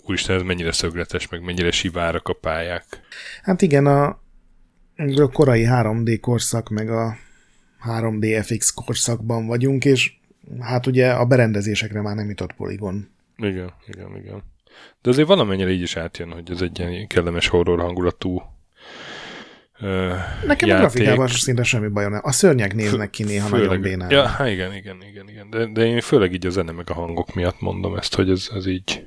úristen, 0.05 0.35
ez 0.35 0.41
mennyire 0.41 0.71
szögletes, 0.71 1.27
meg 1.27 1.43
mennyire 1.43 1.71
sivárak 1.71 2.27
a 2.27 2.33
pályák. 2.33 2.85
Hát 3.43 3.61
igen, 3.61 3.85
a, 3.85 4.05
a 5.15 5.29
korai 5.31 5.65
3D 5.69 6.17
korszak, 6.21 6.69
meg 6.69 6.89
a 6.89 7.15
3D 7.85 8.41
FX 8.45 8.71
korszakban 8.73 9.45
vagyunk, 9.47 9.85
és 9.85 10.13
hát 10.59 10.87
ugye 10.87 11.11
a 11.11 11.25
berendezésekre 11.25 12.01
már 12.01 12.15
nem 12.15 12.29
jutott 12.29 12.53
poligon. 12.53 13.09
Igen, 13.37 13.73
igen, 13.87 14.17
igen. 14.17 14.43
De 15.01 15.09
azért 15.09 15.27
valamennyire 15.27 15.69
így 15.69 15.81
is 15.81 15.95
átjön, 15.95 16.31
hogy 16.31 16.51
ez 16.51 16.61
egy 16.61 16.79
ilyen 16.79 17.07
kellemes 17.07 17.47
horror 17.47 17.79
hangulatú 17.79 18.41
uh, 19.79 19.89
Nekem 20.45 20.69
játék. 20.69 20.71
a 20.71 20.77
grafikában 20.77 21.27
szinte 21.27 21.63
semmi 21.63 21.87
bajom 21.87 22.11
nem. 22.11 22.21
A 22.23 22.31
szörnyek 22.31 22.73
néznek 22.73 23.09
ki 23.09 23.23
néha 23.23 23.47
főleg, 23.47 23.67
nagyon 23.67 23.81
bénán. 23.81 24.09
Ja, 24.09 24.25
hát 24.25 24.49
igen, 24.49 24.75
igen, 24.75 24.97
igen, 25.09 25.29
igen. 25.29 25.49
De, 25.49 25.65
de 25.65 25.85
én 25.85 26.01
főleg 26.01 26.33
így 26.33 26.45
a 26.45 26.49
zene 26.49 26.71
meg 26.71 26.89
a 26.89 26.93
hangok 26.93 27.33
miatt 27.33 27.59
mondom 27.59 27.95
ezt, 27.95 28.15
hogy 28.15 28.29
ez, 28.29 28.49
ez 28.53 28.65
így 28.65 29.05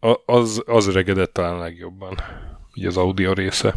a, 0.00 0.32
az, 0.32 0.62
az 0.66 0.92
regedett 0.92 1.32
talán 1.32 1.58
legjobban, 1.58 2.18
így 2.74 2.86
az 2.86 2.96
audio 2.96 3.32
része. 3.32 3.74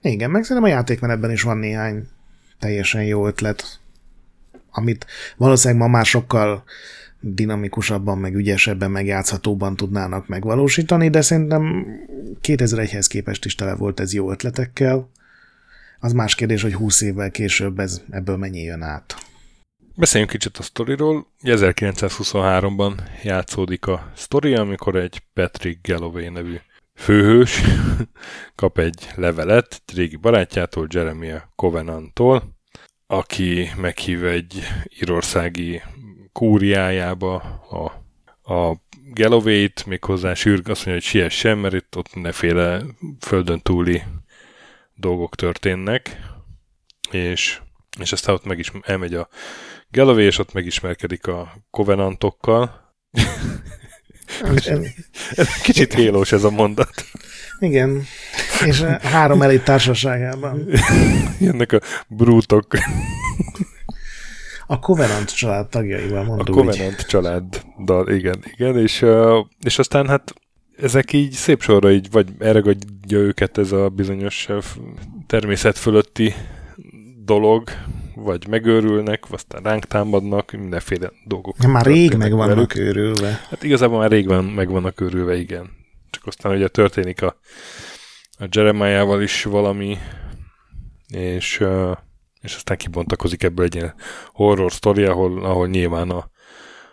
Igen, 0.00 0.30
meg 0.30 0.44
szerintem 0.44 0.70
a 0.70 0.74
játékmenetben 0.74 1.30
is 1.30 1.42
van 1.42 1.56
néhány 1.56 2.08
teljesen 2.58 3.04
jó 3.04 3.26
ötlet, 3.26 3.80
amit 4.70 5.06
valószínűleg 5.36 5.82
ma 5.82 5.88
már 5.88 6.04
sokkal 6.04 6.64
dinamikusabban, 7.34 8.18
meg 8.18 8.34
ügyesebben, 8.34 8.90
meg 8.90 9.06
játszhatóban 9.06 9.76
tudnának 9.76 10.28
megvalósítani, 10.28 11.08
de 11.08 11.20
szerintem 11.20 11.86
2001-hez 12.42 13.06
képest 13.08 13.44
is 13.44 13.54
tele 13.54 13.74
volt 13.74 14.00
ez 14.00 14.14
jó 14.14 14.30
ötletekkel. 14.30 15.10
Az 16.00 16.12
más 16.12 16.34
kérdés, 16.34 16.62
hogy 16.62 16.74
20 16.74 17.00
évvel 17.00 17.30
később 17.30 17.78
ez, 17.78 18.02
ebből 18.10 18.36
mennyi 18.36 18.62
jön 18.62 18.82
át. 18.82 19.16
Beszéljünk 19.94 20.32
kicsit 20.32 20.56
a 20.56 20.62
sztoriról. 20.62 21.26
1923-ban 21.42 22.92
játszódik 23.22 23.86
a 23.86 24.12
sztori, 24.16 24.54
amikor 24.54 24.96
egy 24.96 25.22
Patrick 25.34 25.88
Galloway 25.88 26.28
nevű 26.28 26.56
főhős 26.94 27.60
kap 28.54 28.78
egy 28.78 29.08
levelet 29.14 29.82
egy 29.86 29.96
régi 29.96 30.16
barátjától, 30.16 30.86
Jeremiah 30.90 31.42
Covenantól, 31.54 32.54
aki 33.06 33.70
meghív 33.76 34.24
egy 34.24 34.62
írországi 35.00 35.82
kúriájába 36.36 37.34
a, 37.70 37.84
a 38.54 38.76
Galloway-t, 39.12 39.86
méghozzá 39.86 40.34
sürg, 40.34 40.68
azt 40.68 40.86
mondja, 40.86 40.92
hogy 40.92 41.02
siessen, 41.02 41.58
mert 41.58 41.74
itt 41.74 41.96
ott 41.96 42.14
neféle 42.14 42.82
földön 43.20 43.60
túli 43.60 44.02
dolgok 44.94 45.34
történnek, 45.34 46.20
és, 47.10 47.60
és 48.00 48.12
aztán 48.12 48.34
ott 48.34 48.44
meg 48.44 48.58
is 48.58 48.72
elmegy 48.82 49.14
a 49.14 49.28
Galloway, 49.90 50.24
és 50.24 50.38
ott 50.38 50.52
megismerkedik 50.52 51.26
a 51.26 51.52
Covenantokkal. 51.70 52.94
Kicsit 55.62 55.94
hélós 55.94 56.32
ez 56.32 56.44
a 56.44 56.50
mondat. 56.50 57.04
Igen, 57.58 58.04
és 58.64 58.82
három 59.02 59.42
elit 59.42 59.64
társaságában. 59.64 60.68
Jönnek 61.38 61.72
a 61.72 61.80
brútok. 62.08 62.66
A 64.66 64.78
Covenant 64.78 65.36
család 65.36 65.68
tagjaival 65.68 66.24
mondom. 66.24 66.46
A 66.48 66.58
Covenant 66.58 67.00
így. 67.00 67.06
családdal, 67.06 68.08
igen, 68.08 68.42
igen, 68.52 68.78
és, 68.78 69.04
és 69.64 69.78
aztán 69.78 70.08
hát 70.08 70.34
ezek 70.76 71.12
így 71.12 71.32
szép 71.32 71.62
sorra 71.62 71.92
így, 71.92 72.10
vagy 72.10 72.28
elragadja 72.38 73.18
őket 73.18 73.58
ez 73.58 73.72
a 73.72 73.88
bizonyos 73.88 74.48
természet 75.26 75.78
fölötti 75.78 76.34
dolog, 77.24 77.68
vagy 78.14 78.48
megőrülnek, 78.48 79.24
aztán 79.30 79.62
ránk 79.62 79.84
támadnak, 79.84 80.52
mindenféle 80.52 81.12
dolgok. 81.24 81.56
Ja, 81.62 81.68
már 81.68 81.84
rég 81.84 82.14
meg 82.14 82.32
vannak 82.32 82.76
őrülve. 82.76 83.40
Hát 83.50 83.62
igazából 83.62 83.98
már 83.98 84.10
rég 84.10 84.26
van, 84.26 84.44
meg 84.44 84.70
vannak 84.70 85.00
őrülve, 85.00 85.36
igen. 85.36 85.70
Csak 86.10 86.26
aztán 86.26 86.52
ugye 86.52 86.68
történik 86.68 87.22
a, 87.22 87.36
a 88.38 88.46
Jeremiah-val 88.50 89.22
is 89.22 89.42
valami, 89.42 89.98
és, 91.08 91.64
és 92.42 92.54
aztán 92.54 92.76
kibontakozik 92.76 93.42
ebből 93.42 93.64
egy 93.64 93.74
ilyen 93.74 93.94
horror 94.32 94.72
sztori, 94.72 95.04
ahol, 95.04 95.44
ahol 95.44 95.68
nyilván 95.68 96.10
a, 96.10 96.30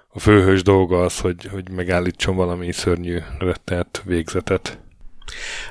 a 0.07 0.19
főhős 0.19 0.63
dolga 0.63 1.01
az, 1.01 1.19
hogy, 1.19 1.45
hogy 1.45 1.71
megállítson 1.71 2.35
valami 2.35 2.71
szörnyű 2.71 3.19
rettelt 3.39 4.01
végzetet. 4.05 4.79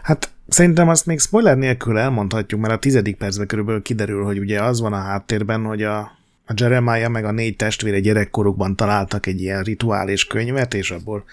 Hát 0.03 0.33
Szerintem 0.53 0.89
azt 0.89 1.07
még 1.07 1.21
spoiler 1.21 1.57
nélkül 1.57 1.99
elmondhatjuk, 1.99 2.61
mert 2.61 2.73
a 2.73 2.79
tizedik 2.79 3.17
percben 3.17 3.47
körülbelül 3.47 3.83
kiderül, 3.83 4.25
hogy 4.25 4.39
ugye 4.39 4.63
az 4.63 4.81
van 4.81 4.93
a 4.93 5.01
háttérben, 5.01 5.65
hogy 5.65 5.83
a, 5.83 5.99
a 6.47 6.53
Jeremiah 6.57 7.11
meg 7.11 7.25
a 7.25 7.31
négy 7.31 7.57
testvére 7.57 8.01
gyerekkorukban 8.01 8.77
találtak 8.77 9.27
egy 9.27 9.41
ilyen 9.41 9.63
rituális 9.63 10.27
könyvet, 10.27 10.75
és 10.75 10.91
abból 10.91 11.25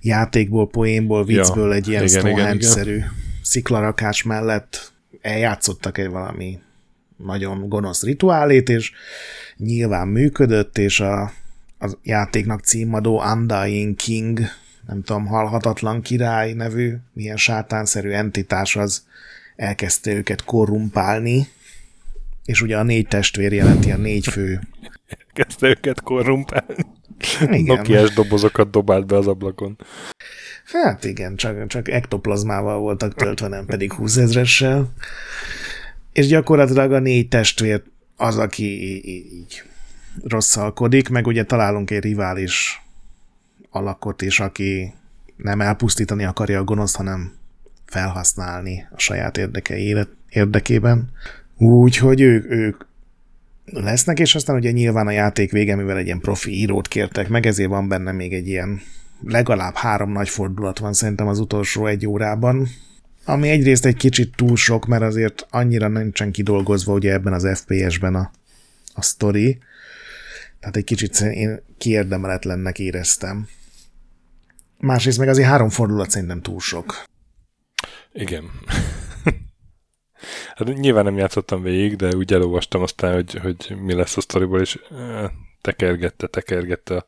játékból, 0.00 0.68
poénból, 0.68 1.24
viccből 1.24 1.68
ja, 1.68 1.74
egy 1.74 1.88
ilyen 1.88 2.06
Stonehenge-szerű 2.06 3.00
sziklarakás 3.42 4.22
mellett 4.22 4.92
eljátszottak 5.20 5.98
egy 5.98 6.10
valami 6.10 6.58
nagyon 7.16 7.68
gonosz 7.68 8.02
rituálét, 8.02 8.68
és 8.68 8.92
nyilván 9.56 10.08
működött, 10.08 10.78
és 10.78 11.00
a, 11.00 11.22
a 11.78 11.90
játéknak 12.02 12.60
címadó 12.60 13.22
Undying 13.32 13.96
King 13.96 14.40
nem 14.86 15.02
tudom, 15.02 15.26
halhatatlan 15.26 16.02
király 16.02 16.52
nevű, 16.52 16.94
milyen 17.12 17.36
sátánszerű 17.36 18.10
entitás 18.10 18.76
az 18.76 19.04
elkezdte 19.56 20.12
őket 20.12 20.44
korrumpálni, 20.44 21.48
és 22.44 22.62
ugye 22.62 22.78
a 22.78 22.82
négy 22.82 23.06
testvér 23.06 23.52
jelenti 23.52 23.90
a 23.90 23.96
négy 23.96 24.26
fő. 24.26 24.60
Elkezdte 25.08 25.68
őket 25.68 26.00
korrumpálni. 26.00 26.74
Igen. 27.40 27.76
Nokiás 27.76 28.10
dobozokat 28.14 28.70
dobált 28.70 29.06
be 29.06 29.16
az 29.16 29.26
ablakon. 29.26 29.78
Hát 30.64 31.04
igen, 31.04 31.36
csak, 31.36 31.66
csak 31.66 31.88
ektoplazmával 31.88 32.78
voltak 32.78 33.14
töltve, 33.14 33.48
nem 33.48 33.66
pedig 33.66 33.92
20 33.92 34.16
ezressel. 34.16 34.92
És 36.16 36.26
gyakorlatilag 36.26 36.92
a 36.92 36.98
négy 36.98 37.28
testvér 37.28 37.82
az, 38.16 38.36
aki 38.36 38.98
így 39.06 39.62
rosszalkodik, 40.24 41.08
meg 41.08 41.26
ugye 41.26 41.44
találunk 41.44 41.90
egy 41.90 42.02
rivális 42.02 42.82
alakot 43.70 44.22
is, 44.22 44.40
aki 44.40 44.92
nem 45.36 45.60
elpusztítani 45.60 46.24
akarja 46.24 46.60
a 46.60 46.64
gonoszt, 46.64 46.96
hanem 46.96 47.32
felhasználni 47.84 48.86
a 48.90 48.98
saját 48.98 49.36
érdekei 49.36 50.06
érdekében. 50.28 51.10
Úgyhogy 51.56 52.20
ők, 52.20 52.50
ők 52.50 52.84
lesznek, 53.64 54.18
és 54.18 54.34
aztán 54.34 54.56
ugye 54.56 54.70
nyilván 54.70 55.06
a 55.06 55.10
játék 55.10 55.50
vége, 55.50 55.76
mivel 55.76 55.96
egy 55.96 56.06
ilyen 56.06 56.20
profi 56.20 56.50
írót 56.50 56.88
kértek 56.88 57.28
meg, 57.28 57.46
ezért 57.46 57.68
van 57.68 57.88
benne 57.88 58.12
még 58.12 58.32
egy 58.32 58.48
ilyen 58.48 58.80
legalább 59.22 59.74
három 59.74 60.12
nagy 60.12 60.28
fordulat 60.28 60.78
van 60.78 60.92
szerintem 60.92 61.26
az 61.26 61.38
utolsó 61.38 61.86
egy 61.86 62.06
órában, 62.06 62.68
ami 63.28 63.48
egyrészt 63.48 63.84
egy 63.84 63.96
kicsit 63.96 64.36
túl 64.36 64.56
sok, 64.56 64.86
mert 64.86 65.02
azért 65.02 65.46
annyira 65.50 65.88
nincsen 65.88 66.32
kidolgozva 66.32 66.92
ugye 66.92 67.12
ebben 67.12 67.32
az 67.32 67.58
FPS-ben 67.58 68.14
a, 68.14 68.30
a 68.94 69.02
sztori, 69.02 69.58
tehát 70.60 70.76
egy 70.76 70.84
kicsit 70.84 71.20
én 71.20 71.62
kiérdemeletlennek 71.78 72.78
éreztem. 72.78 73.48
Másrészt 74.78 75.18
meg 75.18 75.28
azért 75.28 75.48
három 75.48 75.68
fordulat 75.68 76.10
szerintem 76.10 76.42
túl 76.42 76.60
sok. 76.60 77.04
Igen. 78.12 78.44
hát 80.56 80.74
nyilván 80.74 81.04
nem 81.04 81.16
játszottam 81.16 81.62
végig, 81.62 81.96
de 81.96 82.16
úgy 82.16 82.32
elolvastam 82.32 82.82
aztán, 82.82 83.14
hogy, 83.14 83.34
hogy 83.34 83.76
mi 83.82 83.94
lesz 83.94 84.16
a 84.16 84.20
sztoriból, 84.20 84.60
és 84.60 84.78
tekergette, 85.60 86.26
tekergette 86.26 86.96
a 86.96 87.06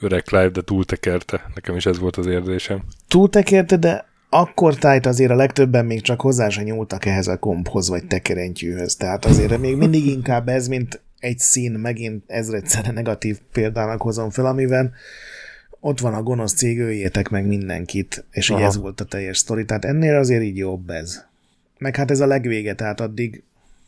öreg 0.00 0.22
Clive, 0.22 0.48
de 0.48 0.62
túltekerte. 0.62 1.50
Nekem 1.54 1.76
is 1.76 1.86
ez 1.86 1.98
volt 1.98 2.16
az 2.16 2.26
érzésem. 2.26 2.82
Túltekerte, 3.08 3.76
de 3.76 4.11
akkor 4.34 4.74
tájt 4.76 5.06
azért 5.06 5.30
a 5.30 5.34
legtöbben 5.34 5.86
még 5.86 6.00
csak 6.00 6.20
hozzá 6.20 6.48
se 6.48 6.62
nyúltak 6.62 7.04
ehhez 7.04 7.26
a 7.26 7.38
komphoz 7.38 7.88
vagy 7.88 8.06
tekerentyűhöz. 8.06 8.96
Tehát 8.96 9.24
azért 9.24 9.58
még 9.58 9.76
mindig 9.76 10.06
inkább 10.06 10.48
ez, 10.48 10.68
mint 10.68 11.00
egy 11.18 11.38
szín, 11.38 11.72
megint 11.72 12.24
ezredszerre 12.26 12.90
negatív 12.90 13.38
példának 13.52 14.02
hozom 14.02 14.30
fel, 14.30 14.46
amiben 14.46 14.92
ott 15.80 16.00
van 16.00 16.14
a 16.14 16.22
gonosz 16.22 16.54
cég, 16.54 16.80
öljétek 16.80 17.28
meg 17.28 17.46
mindenkit, 17.46 18.24
és 18.30 18.50
így 18.50 18.60
ez 18.60 18.76
volt 18.76 19.00
a 19.00 19.04
teljes 19.04 19.38
sztori. 19.38 19.64
Tehát 19.64 19.84
ennél 19.84 20.16
azért 20.16 20.42
így 20.42 20.56
jobb 20.56 20.90
ez. 20.90 21.24
Meg 21.78 21.96
hát 21.96 22.10
ez 22.10 22.20
a 22.20 22.26
legvége, 22.26 22.74
tehát 22.74 23.00
addig 23.00 23.42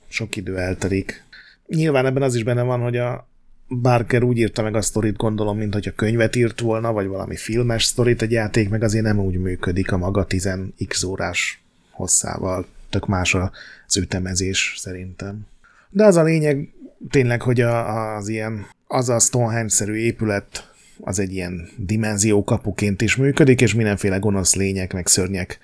sok 0.09 0.37
idő 0.37 0.59
eltelik. 0.59 1.25
Nyilván 1.67 2.07
ebben 2.07 2.23
az 2.23 2.35
is 2.35 2.43
benne 2.43 2.63
van, 2.63 2.81
hogy 2.81 2.97
a 2.97 3.29
Barker 3.69 4.23
úgy 4.23 4.39
írta 4.39 4.63
meg 4.63 4.75
a 4.75 4.83
sztorit, 4.83 5.17
gondolom, 5.17 5.57
mint 5.57 5.73
hogy 5.73 5.89
a 5.89 5.95
könyvet 5.95 6.37
írt 6.37 6.61
volna, 6.61 6.93
vagy 6.93 7.07
valami 7.07 7.37
filmes 7.37 7.85
sztorit, 7.85 8.23
egy 8.23 8.31
játék 8.31 8.69
meg 8.69 8.83
azért 8.83 9.05
nem 9.05 9.19
úgy 9.19 9.39
működik 9.39 9.93
a 9.93 9.97
maga 9.97 10.27
10x 10.29 11.07
órás 11.07 11.63
hosszával. 11.91 12.67
Tök 12.91 13.07
más 13.07 13.35
az 13.35 13.97
ütemezés 13.97 14.75
szerintem. 14.77 15.47
De 15.91 16.05
az 16.05 16.17
a 16.17 16.23
lényeg 16.23 16.69
tényleg, 17.11 17.43
hogy 17.43 17.61
a, 17.61 18.15
az 18.15 18.29
ilyen, 18.29 18.67
az 18.87 19.09
a 19.09 19.19
Stonehenge-szerű 19.19 19.95
épület 19.95 20.73
az 21.01 21.19
egy 21.19 21.33
ilyen 21.33 21.69
dimenzió 21.77 22.45
kapuként 22.45 23.01
is 23.03 23.17
működik, 23.17 23.61
és 23.61 23.75
mindenféle 23.75 24.17
gonosz 24.17 24.55
lények, 24.55 24.93
meg 24.93 25.07
szörnyek 25.07 25.59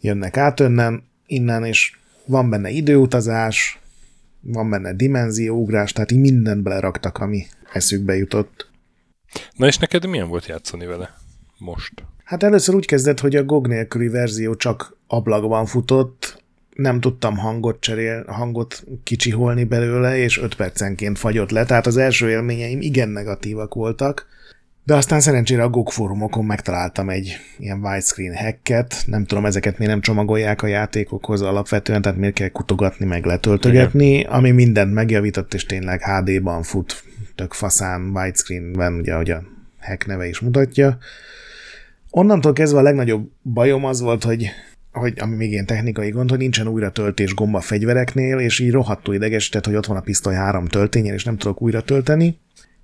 jönnek 0.00 0.36
át 0.36 0.60
önnen, 0.60 1.02
innen, 1.26 1.64
és 1.64 1.98
van 2.24 2.50
benne 2.50 2.68
időutazás, 2.68 3.78
van 4.52 4.70
benne 4.70 4.94
dimenzióugrás, 4.94 5.92
tehát 5.92 6.12
így 6.12 6.20
mindent 6.20 6.62
beleraktak, 6.62 7.18
ami 7.18 7.46
eszükbe 7.72 8.16
jutott. 8.16 8.70
Na 9.56 9.66
és 9.66 9.78
neked 9.78 10.06
milyen 10.06 10.28
volt 10.28 10.46
játszani 10.46 10.86
vele 10.86 11.14
most? 11.58 11.92
Hát 12.24 12.42
először 12.42 12.74
úgy 12.74 12.86
kezdett, 12.86 13.20
hogy 13.20 13.36
a 13.36 13.44
GOG 13.44 13.66
nélküli 13.66 14.08
verzió 14.08 14.54
csak 14.54 14.96
ablakban 15.06 15.66
futott, 15.66 16.42
nem 16.74 17.00
tudtam 17.00 17.36
hangot 17.36 17.80
cserél, 17.80 18.24
hangot 18.26 18.84
kicsiholni 19.02 19.64
belőle, 19.64 20.16
és 20.16 20.38
5 20.38 20.54
percenként 20.54 21.18
fagyott 21.18 21.50
le, 21.50 21.64
tehát 21.64 21.86
az 21.86 21.96
első 21.96 22.30
élményeim 22.30 22.80
igen 22.80 23.08
negatívak 23.08 23.74
voltak, 23.74 24.26
de 24.88 24.94
aztán 24.94 25.20
szerencsére 25.20 25.62
a 25.62 25.68
GOG 25.68 25.90
fórumokon 25.90 26.44
megtaláltam 26.44 27.08
egy 27.08 27.36
ilyen 27.58 27.78
widescreen 27.78 28.36
hacket, 28.36 29.02
nem 29.06 29.24
tudom, 29.24 29.44
ezeket 29.44 29.78
miért 29.78 29.92
nem 29.92 30.02
csomagolják 30.02 30.62
a 30.62 30.66
játékokhoz 30.66 31.42
alapvetően, 31.42 32.02
tehát 32.02 32.18
miért 32.18 32.34
kell 32.34 32.48
kutogatni, 32.48 33.06
meg 33.06 33.24
letöltögetni, 33.24 34.18
Igen. 34.18 34.30
ami 34.30 34.50
mindent 34.50 34.92
megjavított, 34.92 35.54
és 35.54 35.64
tényleg 35.64 36.02
HD-ban 36.02 36.62
fut, 36.62 37.02
tök 37.34 37.52
faszán, 37.52 38.00
widescreenben, 38.14 38.94
ugye, 38.94 39.12
ahogy 39.12 39.30
a 39.30 39.42
hack 39.80 40.06
neve 40.06 40.28
is 40.28 40.40
mutatja. 40.40 40.98
Onnantól 42.10 42.52
kezdve 42.52 42.78
a 42.78 42.82
legnagyobb 42.82 43.30
bajom 43.42 43.84
az 43.84 44.00
volt, 44.00 44.24
hogy 44.24 44.50
hogy 44.92 45.14
ami 45.18 45.36
még 45.36 45.50
ilyen 45.50 45.66
technikai 45.66 46.10
gond, 46.10 46.30
hogy 46.30 46.38
nincsen 46.38 46.68
újra 46.68 46.90
töltés 46.90 47.34
gomba 47.34 47.60
fegyvereknél, 47.60 48.38
és 48.38 48.58
így 48.58 48.70
rohadtul 48.70 49.14
idegesített, 49.14 49.66
hogy 49.66 49.74
ott 49.74 49.86
van 49.86 49.96
a 49.96 50.00
pisztoly 50.00 50.34
három 50.34 50.66
töltényen, 50.66 51.14
és 51.14 51.24
nem 51.24 51.36
tudok 51.36 51.62
újra 51.62 51.82
tölteni. 51.82 52.38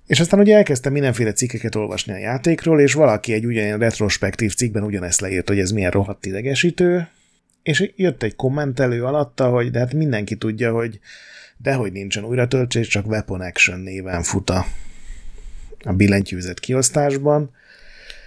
És 0.05 0.19
aztán 0.19 0.39
ugye 0.39 0.55
elkezdtem 0.55 0.91
mindenféle 0.91 1.33
cikkeket 1.33 1.75
olvasni 1.75 2.13
a 2.13 2.17
játékról, 2.17 2.79
és 2.79 2.93
valaki 2.93 3.33
egy 3.33 3.45
ugyanilyen 3.45 3.79
retrospektív 3.79 4.53
cikkben 4.53 4.83
ugyanezt 4.83 5.21
leírt, 5.21 5.47
hogy 5.47 5.59
ez 5.59 5.71
milyen 5.71 5.91
rohadt 5.91 6.25
idegesítő, 6.25 7.07
és 7.63 7.91
jött 7.95 8.23
egy 8.23 8.35
kommentelő 8.35 9.03
alatta, 9.03 9.49
hogy 9.49 9.71
de 9.71 9.79
hát 9.79 9.93
mindenki 9.93 10.35
tudja, 10.35 10.71
hogy 10.71 10.99
dehogy 11.57 11.91
nincsen 11.91 12.23
újra 12.23 12.47
töltés, 12.47 12.87
csak 12.87 13.07
Weapon 13.07 13.41
Action 13.41 13.79
néven 13.79 14.23
fut 14.23 14.49
a, 14.49 14.65
a 15.83 15.93
billentyűzet 15.93 16.59
kiosztásban. 16.59 17.51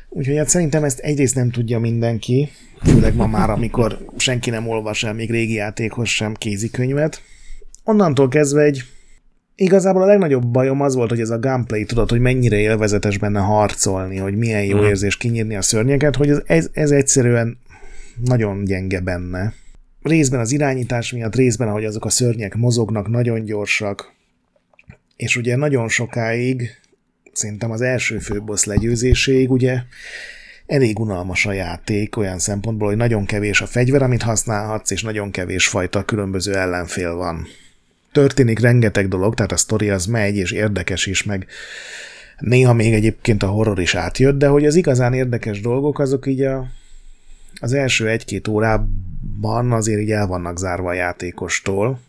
Úgyhogy 0.08 0.37
hát 0.37 0.49
szerintem 0.49 0.85
ezt 0.85 0.99
egyrészt 0.99 1.35
nem 1.35 1.50
tudja 1.50 1.78
mindenki, 1.78 2.50
főleg 2.82 3.14
ma 3.14 3.26
már, 3.26 3.50
amikor 3.50 3.99
senki 4.16 4.50
nem 4.50 4.68
olvas 4.68 5.04
el 5.04 5.12
még 5.12 5.30
régi 5.30 5.54
játékhoz 5.54 6.08
sem 6.08 6.35
kézikönyvet. 6.35 7.23
Onnantól 7.84 8.28
kezdve 8.28 8.62
egy 8.62 8.84
Igazából 9.60 10.02
a 10.02 10.06
legnagyobb 10.06 10.47
bajom 10.47 10.80
az 10.80 10.94
volt, 10.94 11.10
hogy 11.10 11.21
ez 11.21 11.30
a 11.30 11.38
gunplay, 11.38 11.84
tudod, 11.84 12.10
hogy 12.10 12.21
mennyire 12.21 12.56
élvezetes 12.56 13.18
benne 13.18 13.40
harcolni, 13.40 14.16
hogy 14.16 14.36
milyen 14.36 14.64
jó 14.64 14.78
mm. 14.78 14.84
érzés 14.84 15.16
kinyírni 15.16 15.56
a 15.56 15.62
szörnyeket, 15.62 16.16
hogy 16.16 16.28
ez, 16.28 16.42
ez, 16.47 16.68
ez 16.73 16.90
egyszerűen 16.90 17.58
nagyon 18.25 18.64
gyenge 18.64 19.00
benne. 19.00 19.52
Részben 20.02 20.40
az 20.40 20.52
irányítás 20.52 21.12
miatt, 21.12 21.34
részben, 21.34 21.68
ahogy 21.68 21.84
azok 21.84 22.04
a 22.04 22.10
szörnyek 22.10 22.54
mozognak, 22.54 23.08
nagyon 23.08 23.44
gyorsak, 23.44 24.12
és 25.16 25.36
ugye 25.36 25.56
nagyon 25.56 25.88
sokáig, 25.88 26.71
szerintem 27.32 27.71
az 27.71 27.80
első 27.80 28.18
főbossz 28.18 28.64
legyőzéséig, 28.64 29.50
ugye 29.50 29.78
elég 30.66 30.99
unalmas 30.99 31.47
a 31.47 31.52
játék 31.52 32.16
olyan 32.16 32.38
szempontból, 32.38 32.88
hogy 32.88 32.97
nagyon 32.97 33.25
kevés 33.25 33.60
a 33.60 33.66
fegyver, 33.66 34.02
amit 34.02 34.23
használhatsz, 34.23 34.90
és 34.90 35.02
nagyon 35.02 35.30
kevés 35.30 35.68
fajta 35.68 36.04
különböző 36.04 36.54
ellenfél 36.54 37.14
van 37.14 37.47
történik 38.19 38.59
rengeteg 38.59 39.09
dolog, 39.09 39.35
tehát 39.35 39.52
a 39.52 39.57
sztori 39.57 39.91
az 39.91 40.07
megy, 40.07 40.37
és 40.37 40.52
érdekes 40.52 41.07
is, 41.07 41.23
meg 41.23 41.47
néha 42.39 42.73
még 42.73 42.93
egyébként 42.93 43.43
a 43.43 43.47
horror 43.47 43.81
is 43.81 43.95
átjött, 43.95 44.39
de 44.39 44.47
hogy 44.49 44.67
az 44.67 44.75
igazán 44.75 45.13
érdekes 45.13 45.61
dolgok, 45.61 45.99
azok 45.99 46.26
így 46.26 46.43
a, 46.43 46.67
az 47.61 47.73
első 47.73 48.09
egy-két 48.09 48.49
órában 48.49 49.73
azért 49.73 50.00
így 50.00 50.11
el 50.11 50.26
vannak 50.26 50.59
zárva 50.59 50.89
a 50.89 50.93
játékostól, 50.93 52.00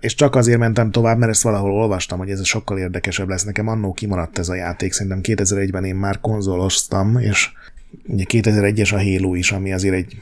és 0.00 0.14
csak 0.14 0.34
azért 0.34 0.58
mentem 0.58 0.90
tovább, 0.90 1.18
mert 1.18 1.30
ezt 1.30 1.42
valahol 1.42 1.72
olvastam, 1.72 2.18
hogy 2.18 2.30
ez 2.30 2.44
sokkal 2.44 2.78
érdekesebb 2.78 3.28
lesz. 3.28 3.44
Nekem 3.44 3.68
annó 3.68 3.92
kimaradt 3.92 4.38
ez 4.38 4.48
a 4.48 4.54
játék, 4.54 4.92
szerintem 4.92 5.20
2001-ben 5.22 5.84
én 5.84 5.94
már 5.94 6.20
konzoloztam, 6.20 7.18
és 7.18 7.50
ugye 8.06 8.24
2001-es 8.28 8.94
a 8.94 9.02
Halo 9.02 9.34
is, 9.34 9.52
ami 9.52 9.72
azért 9.72 9.94
egy 9.94 10.16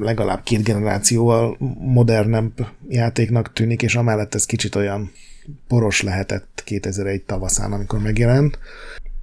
legalább 0.00 0.42
két 0.42 0.62
generációval 0.62 1.56
modernebb 1.78 2.66
játéknak 2.88 3.52
tűnik, 3.52 3.82
és 3.82 3.94
amellett 3.94 4.34
ez 4.34 4.46
kicsit 4.46 4.74
olyan 4.74 5.12
poros 5.68 6.02
lehetett 6.02 6.62
2001 6.64 7.22
tavaszán, 7.22 7.72
amikor 7.72 7.98
megjelent. 7.98 8.58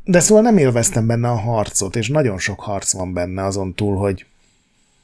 De 0.03 0.19
szóval 0.19 0.43
nem 0.43 0.57
élveztem 0.57 1.07
benne 1.07 1.29
a 1.29 1.35
harcot, 1.35 1.95
és 1.95 2.09
nagyon 2.09 2.37
sok 2.37 2.59
harc 2.59 2.93
van 2.93 3.13
benne 3.13 3.43
azon 3.43 3.73
túl, 3.73 3.95
hogy, 3.95 4.25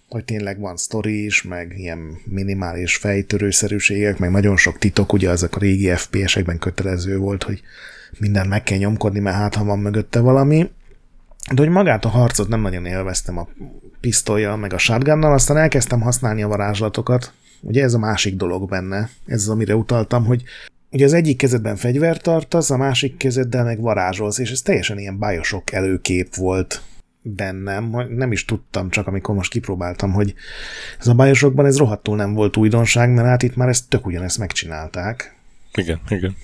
hogy 0.10 0.26
tényleg 0.26 0.60
van 0.60 0.78
sztori 0.78 1.26
is, 1.26 1.44
meg 1.44 1.74
ilyen 1.78 2.18
minimális 2.24 2.96
fejtörőszerűségek, 2.96 4.18
meg 4.18 4.32
nagyon 4.32 4.58
sok 4.58 4.78
titok, 4.78 5.14
ugye 5.14 5.30
azok 5.30 5.56
a 5.56 5.60
régi 5.60 5.96
FPS-ekben 5.96 6.60
kötelező 6.60 7.18
volt, 7.18 7.44
hogy 7.44 7.62
minden 8.20 8.48
meg 8.48 8.64
kell 8.64 8.78
nyomkodni, 8.78 9.20
mert 9.20 9.36
hát 9.36 9.56
ha 9.56 9.64
van 9.64 9.80
mögötte 9.80 10.20
valami. 10.20 10.70
De 11.54 11.62
hogy 11.62 11.70
magát 11.70 12.06
a 12.06 12.10
harcot 12.10 12.48
nem 12.48 12.62
nagyon 12.62 12.86
élveztem 12.86 13.38
a 13.38 13.48
pisztolyjal, 14.02 14.58
meg 14.58 14.74
a 14.74 14.78
shotgunnal, 14.78 15.34
aztán 15.34 15.58
elkezdtem 15.58 16.02
használni 16.02 16.44
a 16.44 16.48
varázslatokat. 16.48 17.34
Ugye 17.62 17.84
ez 17.84 17.94
a 17.94 18.00
másik 18.00 18.36
dolog 18.36 18.70
benne, 18.70 19.10
ez 19.26 19.42
az, 19.42 19.50
amire 19.50 19.76
utaltam, 19.76 20.26
hogy 20.26 20.44
ugye 20.92 21.06
az 21.06 21.14
egyik 21.14 21.38
kezedben 21.38 21.76
fegyvert 21.76 22.24
tartasz, 22.24 22.70
a 22.70 22.78
másik 22.78 23.18
kezeddel 23.18 23.64
meg 23.64 23.80
varázsolsz, 23.80 24.38
és 24.38 24.52
ez 24.52 24.62
teljesen 24.62 25.00
ilyen 25.00 25.20
bájosok 25.20 25.72
előkép 25.72 26.36
volt 26.36 26.82
bennem, 27.22 27.96
nem 28.10 28.32
is 28.32 28.46
tudtam, 28.46 28.90
csak 28.90 29.08
amikor 29.08 29.36
most 29.36 29.52
kipróbáltam, 29.52 30.12
hogy 30.12 30.34
ez 31.00 31.08
a 31.08 31.14
bájosokban 31.14 31.66
ez 31.66 31.78
rohadtul 31.78 32.16
nem 32.16 32.34
volt 32.34 32.58
újdonság, 32.58 33.14
mert 33.14 33.28
hát 33.28 33.44
itt 33.44 33.56
már 33.56 33.68
ezt 33.68 33.90
tök 33.90 34.06
ugyanezt 34.06 34.38
megcsinálták. 34.38 35.36
Igen, 35.74 36.00
igen. 36.08 36.36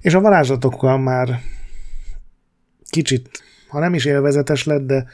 És 0.00 0.14
a 0.14 0.20
varázslatokkal 0.20 0.98
már 0.98 1.40
kicsit, 2.90 3.42
ha 3.68 3.78
nem 3.78 3.94
is 3.94 4.04
élvezetes 4.04 4.64
lett, 4.64 4.86
de 4.86 5.06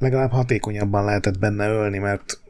legalább 0.00 0.30
hatékonyabban 0.30 1.04
lehetett 1.04 1.38
benne 1.38 1.68
ölni, 1.68 1.98
mert 1.98 2.40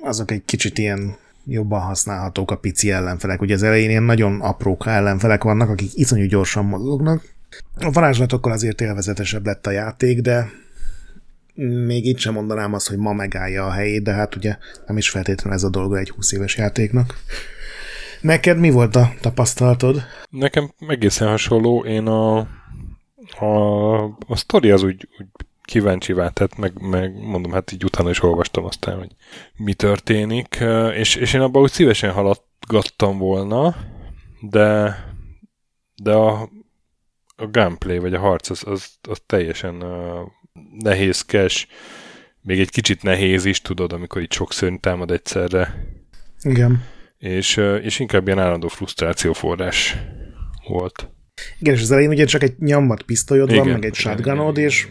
azok 0.00 0.30
egy 0.30 0.42
kicsit 0.44 0.78
ilyen 0.78 1.16
jobban 1.44 1.80
használhatók 1.80 2.50
a 2.50 2.56
pici 2.56 2.90
ellenfelek. 2.90 3.40
Ugye 3.40 3.54
az 3.54 3.62
elején 3.62 3.90
ilyen 3.90 4.02
nagyon 4.02 4.40
aprók 4.40 4.86
ellenfelek 4.86 5.42
vannak, 5.42 5.68
akik 5.68 5.90
iszonyú 5.94 6.26
gyorsan 6.26 6.64
mozognak. 6.64 7.22
A 7.78 7.90
varázslatokkal 7.90 8.52
azért 8.52 8.80
élvezetesebb 8.80 9.46
lett 9.46 9.66
a 9.66 9.70
játék, 9.70 10.20
de 10.20 10.50
még 11.86 12.06
itt 12.06 12.18
sem 12.18 12.32
mondanám 12.34 12.74
azt, 12.74 12.88
hogy 12.88 12.98
ma 12.98 13.12
megállja 13.12 13.66
a 13.66 13.70
helyét, 13.70 14.02
de 14.02 14.12
hát 14.12 14.36
ugye 14.36 14.56
nem 14.86 14.96
is 14.96 15.10
feltétlenül 15.10 15.58
ez 15.58 15.64
a 15.64 15.70
dolga 15.70 15.98
egy 15.98 16.10
20 16.10 16.32
éves 16.32 16.56
játéknak. 16.56 17.14
Neked 18.20 18.58
mi 18.58 18.70
volt 18.70 18.96
a 18.96 19.12
tapasztalatod? 19.20 20.02
Nekem 20.30 20.72
egészen 20.88 21.28
hasonló. 21.28 21.84
Én 21.84 22.06
a, 22.06 22.38
a, 23.38 24.04
a 24.04 24.36
sztori 24.36 24.70
az 24.70 24.82
úgy, 24.82 25.08
úgy 25.18 25.26
kíváncsi 25.62 26.14
tett, 26.32 26.56
meg, 26.56 26.80
meg 26.80 27.14
mondom, 27.14 27.52
hát 27.52 27.72
így 27.72 27.84
utána 27.84 28.10
is 28.10 28.22
olvastam 28.22 28.64
aztán, 28.64 28.98
hogy 28.98 29.10
mi 29.56 29.74
történik, 29.74 30.64
és, 30.94 31.14
és 31.14 31.34
én 31.34 31.40
abban 31.40 31.62
úgy 31.62 31.70
szívesen 31.70 32.12
haladgattam 32.12 33.18
volna, 33.18 33.76
de, 34.40 34.96
de 36.02 36.12
a, 36.12 36.50
a 37.36 37.46
gameplay, 37.50 37.98
vagy 37.98 38.14
a 38.14 38.20
harc, 38.20 38.50
az, 38.50 38.62
az, 38.66 38.88
az 39.08 39.22
teljesen 39.26 39.82
uh, 39.82 40.28
nehézkes, 40.78 41.66
még 42.40 42.60
egy 42.60 42.70
kicsit 42.70 43.02
nehéz 43.02 43.44
is, 43.44 43.60
tudod, 43.60 43.92
amikor 43.92 44.22
itt 44.22 44.32
sok 44.32 44.52
szörny 44.52 44.76
támad 44.80 45.10
egyszerre. 45.10 45.74
Igen. 46.42 46.84
És, 47.18 47.56
és 47.82 47.98
inkább 47.98 48.26
ilyen 48.26 48.38
állandó 48.38 48.68
frusztráció 48.68 49.32
forrás 49.32 49.96
volt. 50.68 51.10
Igen, 51.58 51.74
és 51.74 51.82
az 51.82 51.90
elején 51.90 52.10
ugye 52.10 52.24
csak 52.24 52.42
egy 52.42 52.58
nyomvat 52.58 53.02
pisztolyod 53.02 53.50
igen, 53.50 53.62
van, 53.62 53.72
meg 53.72 53.84
egy 53.84 53.94
shotgunod, 53.94 54.58
és 54.58 54.88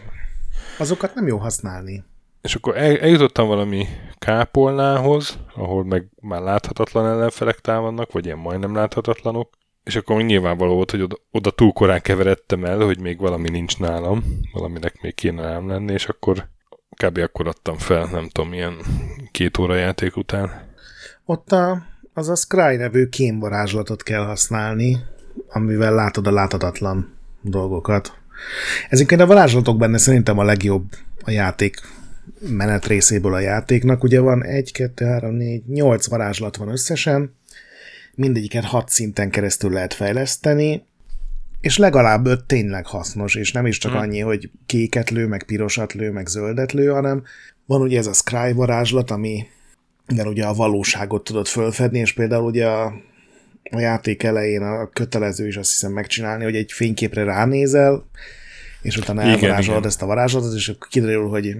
azokat 0.78 1.14
nem 1.14 1.26
jó 1.26 1.36
használni. 1.38 2.04
És 2.42 2.54
akkor 2.54 2.76
el, 2.76 2.98
eljutottam 2.98 3.46
valami 3.46 3.86
kápolnához, 4.18 5.38
ahol 5.54 5.84
meg 5.84 6.06
már 6.20 6.40
láthatatlan 6.40 7.06
ellenfelek 7.06 7.58
támadnak, 7.58 8.12
vagy 8.12 8.24
ilyen 8.24 8.38
majdnem 8.38 8.74
láthatatlanok, 8.74 9.50
és 9.84 9.96
akkor 9.96 10.22
nyilvánvaló 10.22 10.74
volt, 10.74 10.90
hogy 10.90 11.02
oda, 11.02 11.16
oda 11.30 11.50
túl 11.50 11.72
korán 11.72 12.00
keveredtem 12.00 12.64
el, 12.64 12.78
hogy 12.78 13.00
még 13.00 13.18
valami 13.18 13.48
nincs 13.48 13.78
nálam, 13.78 14.24
valaminek 14.52 15.00
még 15.02 15.14
kéne 15.14 15.42
nálam 15.42 15.68
lenni, 15.68 15.92
és 15.92 16.06
akkor 16.06 16.48
kb. 16.96 17.18
akkor 17.18 17.46
adtam 17.46 17.76
fel, 17.76 18.08
nem 18.12 18.28
tudom, 18.28 18.52
ilyen 18.52 18.76
két 19.30 19.58
óra 19.58 19.74
játék 19.74 20.16
után. 20.16 20.70
Ott 21.24 21.52
a, 21.52 21.82
az 22.14 22.28
a 22.28 22.34
Scry 22.34 22.76
nevű 22.76 23.08
kémvarázslatot 23.08 24.02
kell 24.02 24.24
használni, 24.24 24.98
amivel 25.48 25.94
látod 25.94 26.26
a 26.26 26.32
láthatatlan 26.32 27.14
dolgokat. 27.40 28.21
Ezeket 28.88 29.20
a 29.20 29.26
varázslatok 29.26 29.78
benne 29.78 29.98
szerintem 29.98 30.38
a 30.38 30.44
legjobb 30.44 30.84
a 31.24 31.30
játék 31.30 31.80
menet 32.48 32.86
részéből 32.86 33.34
a 33.34 33.38
játéknak. 33.38 34.02
Ugye 34.02 34.20
van 34.20 34.44
1, 34.44 34.72
2, 34.72 35.04
3, 35.04 35.34
4, 35.34 35.62
8 35.66 36.06
varázslat 36.06 36.56
van 36.56 36.68
összesen, 36.68 37.34
mindegyiket 38.14 38.64
6 38.64 38.88
szinten 38.88 39.30
keresztül 39.30 39.70
lehet 39.70 39.94
fejleszteni, 39.94 40.84
és 41.60 41.78
legalább 41.78 42.26
öt 42.26 42.44
tényleg 42.44 42.86
hasznos, 42.86 43.34
és 43.34 43.52
nem 43.52 43.66
is 43.66 43.78
csak 43.78 43.92
hmm. 43.92 44.00
annyi, 44.00 44.20
hogy 44.20 44.50
kéket 44.66 45.10
lő, 45.10 45.26
meg 45.26 45.42
pirosat 45.42 45.92
lő, 45.92 46.10
meg 46.10 46.26
zöldet 46.26 46.72
lő, 46.72 46.86
hanem 46.86 47.22
van 47.66 47.80
ugye 47.80 47.98
ez 47.98 48.06
a 48.06 48.12
Scry 48.12 48.52
varázslat, 48.52 49.10
ami 49.10 49.46
igen, 50.08 50.26
ugye 50.26 50.44
a 50.44 50.54
valóságot 50.54 51.24
tudod 51.24 51.46
fölfedni, 51.46 51.98
és 51.98 52.12
például 52.12 52.44
ugye 52.44 52.66
a, 52.66 52.92
a 53.72 53.80
játék 53.80 54.22
elején 54.22 54.62
a 54.62 54.88
kötelező 54.88 55.46
is 55.46 55.56
azt 55.56 55.70
hiszem 55.70 55.92
megcsinálni, 55.92 56.44
hogy 56.44 56.56
egy 56.56 56.72
fényképre 56.72 57.24
ránézel, 57.24 58.04
és 58.82 58.96
utána 58.96 59.22
elvarázsolod 59.22 59.86
ezt 59.86 60.02
a 60.02 60.06
varázslatot, 60.06 60.54
és 60.54 60.68
akkor 60.68 60.88
kiderül, 60.88 61.28
hogy, 61.28 61.56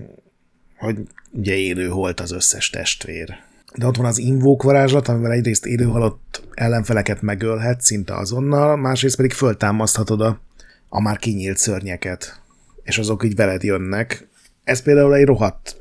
hogy 0.77 0.97
ugye 1.31 1.55
élő 1.55 1.89
holt 1.89 2.21
az 2.21 2.33
összes 2.33 2.71
testvér. 2.71 3.37
De 3.77 3.87
ott 3.87 3.97
van 3.97 4.07
az 4.07 4.19
invók 4.19 4.63
varázslat, 4.63 5.09
amivel 5.09 5.33
egyrészt 5.33 5.67
élő 5.67 5.85
halott 5.85 6.43
ellenfeleket 6.55 7.23
megölhet 7.23 7.81
szinte 7.81 8.15
azonnal, 8.17 8.77
másrészt 8.77 9.17
pedig 9.17 9.33
föltámaszthatod 9.33 10.21
a, 10.21 10.41
a 10.89 11.01
már 11.01 11.19
kinyílt 11.19 11.57
szörnyeket, 11.57 12.41
és 12.83 12.99
azok 12.99 13.25
így 13.25 13.35
veled 13.35 13.63
jönnek. 13.63 14.29
Ez 14.65 14.83
például 14.83 15.15
egy 15.15 15.25
rohadt 15.25 15.77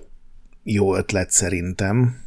jó 0.63 0.95
ötlet 0.95 1.31
szerintem. 1.31 2.19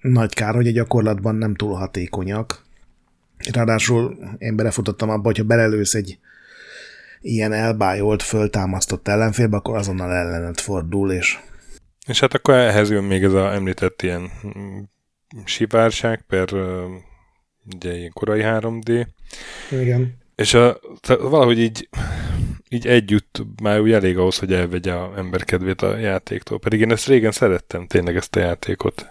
Nagy 0.00 0.34
kár, 0.34 0.54
hogy 0.54 0.66
a 0.66 0.72
gyakorlatban 0.72 1.34
nem 1.34 1.54
túl 1.54 1.74
hatékonyak. 1.74 2.65
Ráadásul 3.52 4.18
én 4.38 4.56
belefutottam 4.56 5.10
abba, 5.10 5.22
hogyha 5.22 5.44
belelősz 5.44 5.94
egy 5.94 6.18
ilyen 7.20 7.52
elbájolt, 7.52 8.22
föltámasztott 8.22 9.08
ellenfélbe, 9.08 9.56
akkor 9.56 9.76
azonnal 9.76 10.12
ellenet 10.12 10.60
fordul, 10.60 11.12
és 11.12 11.38
és 12.06 12.20
hát 12.20 12.34
akkor 12.34 12.54
ehhez 12.54 12.90
jön 12.90 13.04
még 13.04 13.22
ez 13.22 13.32
a 13.32 13.52
említett 13.52 14.02
ilyen 14.02 14.30
sivárság 15.44 16.24
per 16.28 16.52
ugye 17.74 17.96
ilyen 17.96 18.12
korai 18.12 18.40
3D. 18.44 19.06
Igen. 19.70 20.16
És 20.34 20.54
a, 20.54 20.80
valahogy 21.06 21.58
így, 21.58 21.88
így 22.68 22.86
együtt 22.86 23.42
már 23.62 23.80
úgy 23.80 23.92
elég 23.92 24.18
ahhoz, 24.18 24.38
hogy 24.38 24.52
elvegye 24.52 24.92
a 24.92 25.12
ember 25.16 25.44
kedvét 25.44 25.82
a 25.82 25.96
játéktól. 25.96 26.58
Pedig 26.58 26.80
én 26.80 26.92
ezt 26.92 27.06
régen 27.06 27.32
szerettem 27.32 27.86
tényleg 27.86 28.16
ezt 28.16 28.36
a 28.36 28.40
játékot. 28.40 29.06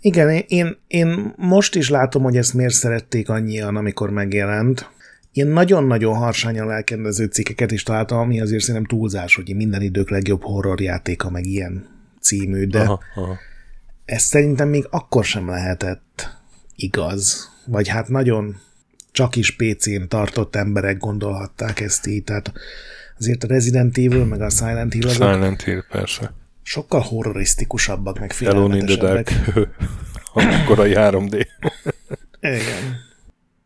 Igen, 0.00 0.44
én, 0.48 0.76
én 0.86 1.34
most 1.36 1.74
is 1.74 1.88
látom, 1.88 2.22
hogy 2.22 2.36
ezt 2.36 2.54
miért 2.54 2.74
szerették 2.74 3.28
annyian, 3.28 3.76
amikor 3.76 4.10
megjelent. 4.10 4.90
Én 5.32 5.46
nagyon-nagyon 5.46 6.16
harsányan 6.16 6.70
elkendező 6.70 7.24
cikkeket 7.24 7.70
is 7.70 7.82
találtam, 7.82 8.18
ami 8.18 8.40
azért 8.40 8.62
szerintem 8.62 8.98
túlzás, 8.98 9.34
hogy 9.34 9.54
minden 9.56 9.82
idők 9.82 10.10
legjobb 10.10 10.42
horrorjátéka, 10.42 11.30
meg 11.30 11.46
ilyen 11.46 11.86
című, 12.20 12.66
de 12.66 12.80
aha, 12.80 13.00
aha. 13.14 13.38
ez 14.04 14.22
szerintem 14.22 14.68
még 14.68 14.86
akkor 14.90 15.24
sem 15.24 15.48
lehetett 15.48 16.38
igaz. 16.76 17.50
Vagy 17.66 17.88
hát 17.88 18.08
nagyon 18.08 18.56
csak 19.12 19.36
is 19.36 19.56
PC-n 19.56 20.08
tartott 20.08 20.56
emberek 20.56 20.98
gondolhatták 20.98 21.80
ezt 21.80 22.06
így, 22.06 22.24
tehát 22.24 22.52
azért 23.18 23.44
a 23.44 23.46
Resident 23.46 23.98
Evil, 23.98 24.24
meg 24.24 24.40
a 24.40 24.50
Silent 24.50 24.92
Hill 24.92 25.08
azok 25.08 25.32
Silent 25.32 25.62
Hill, 25.62 25.82
persze. 25.90 26.32
Sokkal 26.70 27.00
horrorisztikusabbak, 27.00 28.18
meg 28.18 28.32
félelmetesebbek. 28.32 29.30
In 29.30 29.42
the 29.42 29.52
Dark. 29.52 30.66
korai 30.66 30.92
3D. 30.94 31.46
Igen. 32.40 32.96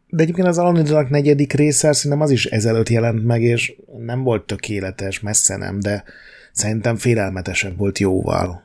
De 0.09 0.23
egyébként 0.23 0.47
az 0.47 0.59
Alone 0.59 1.07
negyedik 1.09 1.53
része 1.53 1.93
szerintem 1.93 2.21
az 2.21 2.31
is 2.31 2.47
ezelőtt 2.47 2.89
jelent 2.89 3.25
meg, 3.25 3.43
és 3.43 3.77
nem 3.99 4.23
volt 4.23 4.47
tökéletes, 4.47 5.21
messze 5.21 5.57
nem, 5.57 5.81
de 5.81 6.05
szerintem 6.53 6.97
félelmetesebb 6.97 7.77
volt 7.77 7.99
jóval. 7.99 8.65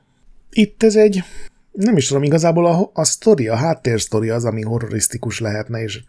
Itt 0.49 0.83
ez 0.83 0.95
egy, 0.95 1.23
nem 1.71 1.97
is 1.97 2.07
tudom, 2.07 2.23
igazából 2.23 2.65
a, 2.65 2.91
a 2.93 3.03
sztori, 3.03 3.47
a 3.47 3.55
háttérsztori 3.55 4.29
az, 4.29 4.45
ami 4.45 4.61
horrorisztikus 4.61 5.39
lehetne, 5.39 5.81
és 5.81 6.03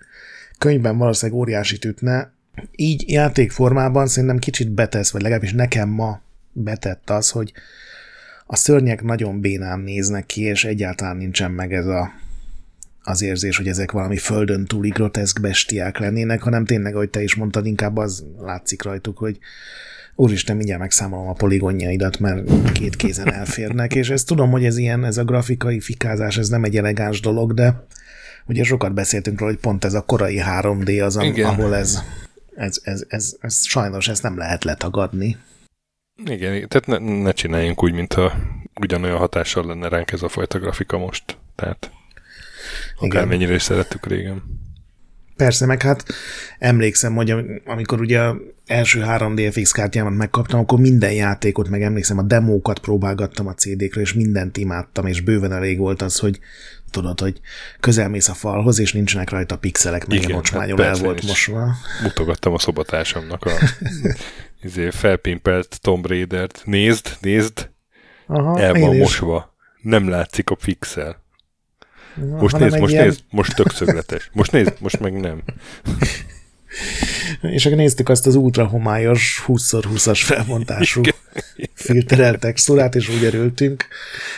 könyvben 0.59 0.99
valószínűleg 0.99 1.41
óriási 1.41 1.79
ütne. 1.87 2.33
Így 2.77 3.11
játékformában 3.11 4.07
szerintem 4.07 4.39
kicsit 4.39 4.71
betesz, 4.71 5.11
vagy 5.11 5.23
legalábbis 5.23 5.53
nekem 5.53 5.89
ma 5.89 6.21
betett 6.53 7.11
az, 7.11 7.31
hogy 7.31 7.53
a 8.53 8.57
szörnyek 8.57 9.03
nagyon 9.03 9.41
bénán 9.41 9.81
néznek 9.81 10.27
ki, 10.27 10.43
és 10.43 10.65
egyáltalán 10.65 11.17
nincsen 11.17 11.51
meg 11.51 11.73
ez 11.73 11.87
a 11.87 12.11
az 13.03 13.23
érzés, 13.23 13.57
hogy 13.57 13.69
ezek 13.69 13.91
valami 13.91 14.17
földön 14.17 14.65
túli 14.65 14.89
groteszk 14.89 15.41
bestiák 15.41 15.99
lennének, 15.99 16.43
hanem 16.43 16.65
tényleg, 16.65 16.95
ahogy 16.95 17.11
te 17.11 17.23
is 17.23 17.35
mondtad, 17.35 17.67
inkább 17.67 17.97
az 17.97 18.25
látszik 18.39 18.83
rajtuk, 18.83 19.19
hogy 19.19 19.39
úristen, 20.15 20.57
mindjárt 20.57 20.81
megszámolom 20.81 21.29
a 21.29 21.33
poligonjaidat, 21.33 22.19
mert 22.19 22.73
két 22.73 22.97
kézen 22.97 23.33
elférnek, 23.33 23.95
és 23.95 24.11
ezt 24.11 24.27
tudom, 24.27 24.51
hogy 24.51 24.65
ez 24.65 24.77
ilyen, 24.77 25.05
ez 25.05 25.17
a 25.17 25.25
grafikai 25.25 25.81
fikázás, 25.81 26.39
ez 26.39 26.49
nem 26.49 26.65
egy 26.65 26.77
elegáns 26.77 27.21
dolog, 27.21 27.55
de 27.55 27.87
ugye 28.47 28.65
sokat 28.65 28.95
beszéltünk 28.95 29.39
róla, 29.39 29.53
hogy 29.53 29.61
pont 29.61 29.85
ez 29.85 29.95
a 29.95 30.01
korai 30.01 30.41
3D 30.45 31.05
az, 31.05 31.19
Igen. 31.23 31.49
ahol 31.49 31.77
ez, 31.77 31.99
ez, 32.55 32.81
ez, 32.83 33.05
ez, 33.09 33.37
ez, 33.41 33.65
sajnos 33.65 34.09
ezt 34.09 34.23
nem 34.23 34.39
lehet 34.39 34.65
letagadni. 34.65 35.37
Igen, 36.25 36.69
tehát 36.69 36.87
ne, 36.87 37.23
ne 37.23 37.33
csináljunk 37.33 37.83
úgy, 37.83 37.93
mintha 37.93 38.33
ugyanolyan 38.81 39.19
hatással 39.19 39.67
lenne 39.67 39.89
ránk 39.89 40.13
ez 40.13 40.23
a 40.23 40.29
fajta 40.29 40.59
grafika 40.59 40.99
most. 40.99 41.37
Tehát 41.55 41.91
Akármennyire 42.99 43.55
is 43.55 43.63
szerettük 43.63 44.07
régen. 44.07 44.43
Persze, 45.37 45.67
meg 45.67 45.83
hát 45.83 46.05
emlékszem, 46.59 47.15
hogy 47.15 47.35
amikor 47.65 48.01
ugye 48.01 48.21
első 48.67 49.03
3D 49.07 49.49
FX 49.53 49.71
kártyámat 49.73 50.17
megkaptam, 50.17 50.61
akkor 50.61 50.79
minden 50.79 51.13
játékot, 51.13 51.69
meg 51.69 51.83
emlékszem, 51.83 52.19
a 52.19 52.23
demókat 52.23 52.79
próbálgattam 52.79 53.47
a 53.47 53.55
CD-kről, 53.55 54.03
és 54.03 54.13
mindent 54.13 54.57
imádtam, 54.57 55.07
és 55.07 55.21
bőven 55.21 55.53
elég 55.53 55.79
volt 55.79 56.03
az, 56.03 56.19
hogy 56.19 56.39
tudod, 56.91 57.21
hogy 57.21 57.41
közelmész 57.81 58.29
a 58.29 58.35
falhoz, 58.35 58.79
és 58.79 58.93
nincsenek 58.93 59.31
rajta 59.31 59.59
pixelek, 59.59 60.07
meg 60.07 60.23
Igen, 60.23 60.41
hát 60.53 60.81
el 60.81 60.95
volt 60.95 61.27
mosva. 61.27 61.75
Mutogattam 62.03 62.53
a 62.53 62.59
szobatársamnak 62.59 63.45
a 63.45 63.51
izé, 64.63 64.91
felpimpelt 64.91 65.79
Tomb 65.81 66.07
Raider-t. 66.07 66.63
Nézd, 66.65 67.17
nézd, 67.21 67.71
Aha, 68.27 68.61
el 68.61 68.75
van 68.75 68.97
mosva. 68.97 69.55
Nem 69.83 70.09
látszik 70.09 70.51
a 70.51 70.55
pixel. 70.55 71.23
Most 72.15 72.59
nézd, 72.59 72.79
most 72.79 72.93
ilyen... 72.93 73.05
nézd, 73.05 73.21
most 73.31 73.55
tök 73.55 73.71
szögletes. 73.71 74.31
Most 74.33 74.53
nézd, 74.53 74.73
most 74.81 75.01
meg 75.01 75.21
nem. 75.21 75.43
És 77.43 77.67
akkor 77.67 77.79
néztük 77.79 78.09
azt 78.09 78.27
az 78.27 78.35
ultra 78.35 78.67
homályos 78.67 79.45
20x20-as 79.47 80.21
felmontású 80.25 81.01
filterelt 81.75 82.41
textúrát, 82.41 82.95
és 82.95 83.09
úgy 83.09 83.25
örültünk. 83.25 83.87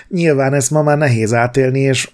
Nyilván 0.08 0.54
ezt 0.54 0.70
ma 0.70 0.82
már 0.82 0.98
nehéz 0.98 1.32
átélni, 1.32 1.80
és, 1.80 2.10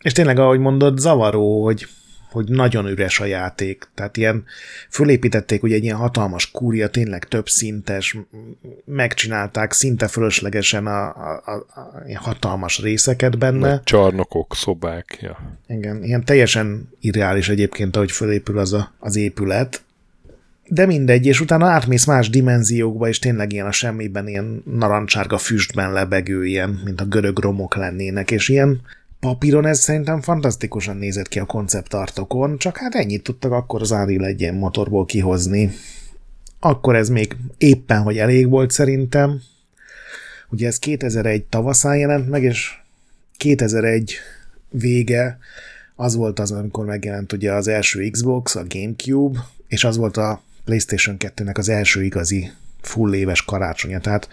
és 0.00 0.12
tényleg, 0.12 0.38
ahogy 0.38 0.58
mondod, 0.58 0.98
zavaró, 0.98 1.64
hogy 1.64 1.86
hogy 2.30 2.48
nagyon 2.48 2.86
üres 2.86 3.20
a 3.20 3.24
játék. 3.24 3.88
Tehát 3.94 4.16
ilyen 4.16 4.44
fölépítették 4.88 5.62
ugye 5.62 5.74
egy 5.74 5.84
ilyen 5.84 5.96
hatalmas 5.96 6.50
kúria, 6.50 6.88
tényleg 6.88 7.24
több 7.24 7.48
szintes, 7.48 8.16
megcsinálták 8.84 9.72
szinte 9.72 10.08
fölöslegesen 10.08 10.86
a, 10.86 11.06
a, 11.08 11.42
a, 11.44 11.50
a 11.74 12.02
hatalmas 12.14 12.80
részeket 12.80 13.38
benne. 13.38 13.68
Meg 13.68 13.82
csarnokok, 13.84 14.54
szobák, 14.54 15.18
ja. 15.20 15.58
Igen, 15.66 16.04
ilyen 16.04 16.24
teljesen 16.24 16.88
irreális 17.00 17.48
egyébként, 17.48 17.96
ahogy 17.96 18.10
fölépül 18.10 18.58
az 18.58 18.72
a, 18.72 18.92
az 18.98 19.16
épület. 19.16 19.82
De 20.68 20.86
mindegy, 20.86 21.26
és 21.26 21.40
utána 21.40 21.66
átmész 21.66 22.06
más 22.06 22.30
dimenziókba, 22.30 23.08
és 23.08 23.18
tényleg 23.18 23.52
ilyen 23.52 23.66
a 23.66 23.72
semmiben, 23.72 24.28
ilyen 24.28 24.62
narancsárga 24.64 25.38
füstben 25.38 25.92
lebegő, 25.92 26.46
ilyen, 26.46 26.80
mint 26.84 27.00
a 27.00 27.04
görög 27.04 27.38
romok 27.38 27.76
lennének, 27.76 28.30
és 28.30 28.48
ilyen 28.48 28.80
papíron 29.20 29.66
ez 29.66 29.78
szerintem 29.78 30.20
fantasztikusan 30.20 30.96
nézett 30.96 31.28
ki 31.28 31.38
a 31.38 31.44
konceptartokon, 31.44 32.58
csak 32.58 32.76
hát 32.76 32.94
ennyit 32.94 33.22
tudtak 33.22 33.52
akkor 33.52 33.80
az 33.80 33.90
Unreal 33.90 34.24
egy 34.24 34.40
ilyen 34.40 34.54
motorból 34.54 35.04
kihozni. 35.04 35.70
Akkor 36.60 36.96
ez 36.96 37.08
még 37.08 37.36
éppen, 37.58 38.02
hogy 38.02 38.18
elég 38.18 38.48
volt 38.48 38.70
szerintem. 38.70 39.40
Ugye 40.48 40.66
ez 40.66 40.78
2001 40.78 41.44
tavaszán 41.44 41.96
jelent 41.96 42.28
meg, 42.28 42.42
és 42.42 42.78
2001 43.36 44.14
vége 44.68 45.38
az 45.96 46.14
volt 46.14 46.38
az, 46.38 46.52
amikor 46.52 46.84
megjelent 46.84 47.32
ugye 47.32 47.52
az 47.52 47.68
első 47.68 48.10
Xbox, 48.10 48.54
a 48.54 48.64
Gamecube, 48.68 49.38
és 49.68 49.84
az 49.84 49.96
volt 49.96 50.16
a 50.16 50.42
PlayStation 50.64 51.16
2-nek 51.18 51.58
az 51.58 51.68
első 51.68 52.04
igazi 52.04 52.50
full 52.80 53.14
éves 53.14 53.44
karácsonya. 53.44 54.00
Tehát 54.00 54.28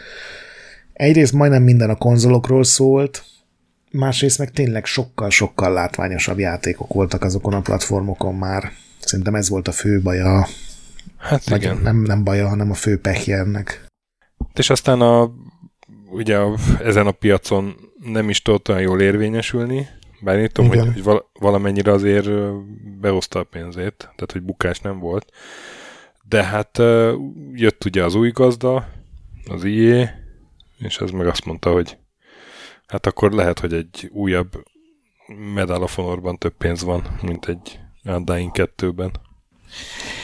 egyrészt 0.93 1.33
majdnem 1.33 1.63
minden 1.63 1.89
a 1.89 1.95
konzolokról 1.95 2.63
szólt, 2.63 3.23
másrészt 3.97 4.37
meg 4.37 4.51
tényleg 4.51 4.85
sokkal-sokkal 4.85 5.73
látványosabb 5.73 6.39
játékok 6.39 6.93
voltak 6.93 7.23
azokon 7.23 7.53
a 7.53 7.61
platformokon 7.61 8.35
már. 8.35 8.71
Szerintem 8.99 9.35
ez 9.35 9.49
volt 9.49 9.67
a 9.67 9.71
fő 9.71 10.01
baja. 10.01 10.47
Hát 11.17 11.49
igen. 11.49 11.77
Nem, 11.77 11.97
nem 11.97 12.23
baja, 12.23 12.47
hanem 12.47 12.71
a 12.71 12.73
fő 12.73 12.99
pehje 12.99 13.37
ennek. 13.37 13.85
És 14.53 14.69
aztán 14.69 15.01
a, 15.01 15.31
ugye 16.09 16.37
a, 16.37 16.57
ezen 16.83 17.07
a 17.07 17.11
piacon 17.11 17.75
nem 17.99 18.29
is 18.29 18.41
tudott 18.41 18.69
olyan 18.69 18.81
jól 18.81 19.01
érvényesülni, 19.01 19.87
bár 20.21 20.37
én 20.37 20.49
tudom, 20.51 20.69
hogy, 20.69 21.01
hogy 21.03 21.21
valamennyire 21.39 21.91
azért 21.91 22.29
behozta 22.99 23.39
a 23.39 23.43
pénzét, 23.43 23.97
tehát 23.97 24.31
hogy 24.31 24.41
bukás 24.41 24.79
nem 24.79 24.99
volt. 24.99 25.31
De 26.27 26.43
hát 26.43 26.77
jött 27.53 27.85
ugye 27.85 28.03
az 28.03 28.15
új 28.15 28.31
gazda, 28.31 28.87
az 29.45 29.63
IE, 29.63 30.25
és 30.79 30.97
ez 30.97 31.09
meg 31.09 31.27
azt 31.27 31.45
mondta, 31.45 31.71
hogy 31.71 31.97
hát 32.87 33.05
akkor 33.05 33.31
lehet, 33.31 33.59
hogy 33.59 33.73
egy 33.73 34.09
újabb 34.13 34.63
Medal 35.53 35.83
of 35.83 35.95
Honorban 35.95 36.37
több 36.37 36.53
pénz 36.57 36.83
van, 36.83 37.17
mint 37.21 37.45
egy 37.47 37.79
Undying 38.03 38.51
2-ben. 38.53 39.11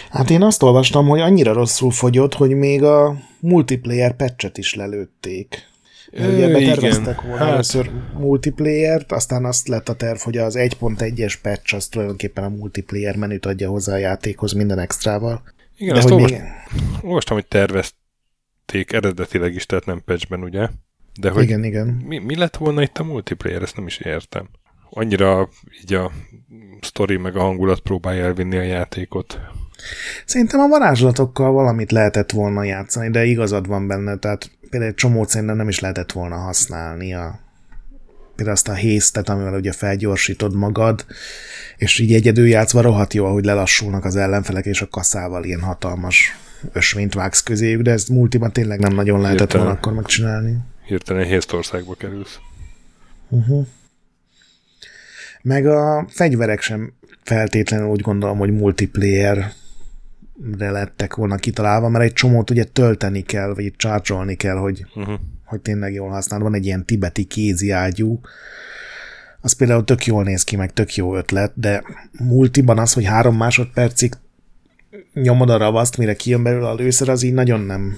Hát 0.10 0.30
én 0.30 0.41
azt 0.41 0.63
olvastam, 0.63 1.08
hogy 1.08 1.19
annyira 1.19 1.54
rosszul 1.54 1.91
fogyott, 1.91 2.34
hogy 2.34 2.49
még 2.49 2.84
a 2.84 3.15
multiplayer 3.39 4.15
patchet 4.15 4.58
is 4.58 4.76
lelőtték. 4.76 5.71
Ugye 6.12 6.52
beterveztek 6.52 7.21
volna 7.21 7.38
hát... 7.38 7.52
először 7.52 7.91
multiplayer-t, 8.17 9.12
aztán 9.12 9.45
azt 9.45 9.67
lett 9.67 9.89
a 9.89 9.95
terv, 9.95 10.19
hogy 10.19 10.38
az 10.38 10.56
1.1-es 10.58 11.36
patch 11.41 11.76
az 11.76 11.88
tulajdonképpen 11.88 12.43
a 12.43 12.49
multiplayer 12.49 13.15
menüt 13.15 13.45
adja 13.45 13.69
hozzá 13.69 13.93
a 13.93 13.97
játékhoz 13.97 14.52
minden 14.52 14.80
extrával. 14.80 15.41
Igen, 15.78 15.93
De 15.93 15.99
azt 15.99 16.10
hogy 16.10 16.21
olvast, 16.21 16.41
még... 16.41 16.52
olvastam, 17.02 17.36
hogy 17.36 17.47
tervezték 17.47 18.91
eredetileg 18.91 19.54
is, 19.54 19.65
tehát 19.65 19.86
nem 19.86 20.02
patchben, 20.06 20.43
ugye? 20.43 20.67
De 21.19 21.30
hogy 21.30 21.43
igen, 21.43 21.63
igen. 21.63 21.88
Mi, 21.88 22.17
mi 22.17 22.36
lett 22.36 22.58
volna 22.58 22.82
itt 22.82 22.97
a 22.97 23.04
multiplayer, 23.04 23.62
ezt 23.62 23.76
nem 23.76 23.88
is 23.88 23.97
értem. 23.97 24.49
Annyira 24.89 25.49
így 25.82 25.93
a 25.93 26.12
story 26.82 27.17
meg 27.17 27.36
a 27.36 27.41
hangulat 27.41 27.80
próbálja 27.80 28.23
elvinni 28.23 28.58
a 28.58 28.62
játékot. 28.62 29.39
Szerintem 30.26 30.60
a 30.60 30.67
varázslatokkal 30.67 31.52
valamit 31.52 31.91
lehetett 31.91 32.32
volna 32.32 32.63
játszani, 32.63 33.10
de 33.10 33.26
igazad 33.26 33.67
van 33.67 33.88
benne, 33.88 34.17
tehát 34.17 34.52
például 34.69 34.91
egy 34.91 34.97
csomót 34.97 35.30
szerintem 35.30 35.56
nem 35.58 35.67
is 35.67 35.80
lehetett 35.80 36.12
volna 36.12 36.36
használni 36.36 37.13
a, 37.13 37.39
például 38.36 38.58
azt 38.58 38.67
a 38.67 38.73
hésztet, 38.73 39.30
amivel 39.30 39.54
ugye 39.54 39.71
felgyorsítod 39.71 40.56
magad, 40.56 41.06
és 41.78 41.99
így 41.99 42.13
egyedül 42.13 42.47
játszva 42.47 42.82
rohadt 42.82 43.13
jó, 43.13 43.26
ahogy 43.26 43.45
lelassulnak 43.45 44.06
az 44.06 44.15
ellenfelek, 44.15 44.65
és 44.65 44.82
a 44.82 44.88
kaszával 44.88 45.43
ilyen 45.43 45.62
hatalmas 45.62 46.38
ösvényt 46.71 47.13
vágsz 47.13 47.43
közéjük, 47.43 47.82
de 47.82 47.91
ezt 47.91 48.10
multiban 48.10 48.52
tényleg 48.52 48.80
nem 48.80 48.93
nagyon 48.93 49.21
lehetett 49.21 49.39
hirtelen, 49.39 49.65
volna 49.65 49.80
akkor 49.80 49.93
megcsinálni. 49.93 50.58
Hirtelen 50.86 51.26
Hésztországba 51.26 51.93
kerülsz. 51.93 52.39
Uh-huh. 53.30 53.65
Meg 55.41 55.65
a 55.65 56.08
fegyverek 56.10 56.62
sem 56.62 56.93
feltétlenül 57.24 57.88
úgy 57.88 58.02
gondolom, 58.02 58.38
hogy 58.38 58.52
multiplayer 58.52 59.52
de 60.36 60.72
lettek 60.72 61.15
volna 61.15 61.36
kitalálva, 61.36 61.89
mert 61.89 62.04
egy 62.04 62.13
csomót 62.13 62.50
ugye 62.50 62.63
tölteni 62.63 63.22
kell, 63.22 63.54
vagy 63.54 63.74
csárcsolni 63.76 64.36
kell, 64.36 64.56
hogy, 64.56 64.86
uh-huh. 64.96 65.19
hogy 65.46 65.62
tényleg 65.62 65.93
jól 65.93 66.10
használ. 66.10 66.39
Van 66.39 66.56
egy 66.56 66.65
ilyen 66.65 66.86
tibeti 66.86 67.24
kézi 67.24 67.72
ágyú, 67.72 68.19
az 69.41 69.54
például 69.54 69.84
tök 69.84 70.06
jól 70.06 70.24
néz 70.24 70.43
ki, 70.43 70.56
meg 70.56 70.74
tök 70.74 70.96
jó 70.96 71.15
ötlet, 71.15 71.52
de 71.56 71.84
multiban 72.19 72.80
az, 72.80 72.93
hogy 72.93 73.06
három 73.06 73.36
másodpercig 73.36 74.13
nyomod 75.13 75.50
a 75.50 75.58
ravaszt, 75.58 75.98
mire 75.98 76.15
kijön 76.15 76.43
belőle 76.43 76.69
a 76.69 76.76
lőszer, 76.76 77.10
az 77.10 77.24
így 77.24 77.34
nagyon 77.34 77.60
nem 77.60 77.96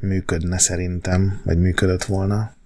működne 0.00 0.58
szerintem, 0.58 1.40
vagy 1.44 1.58
működött 1.58 2.04
volna. 2.04 2.56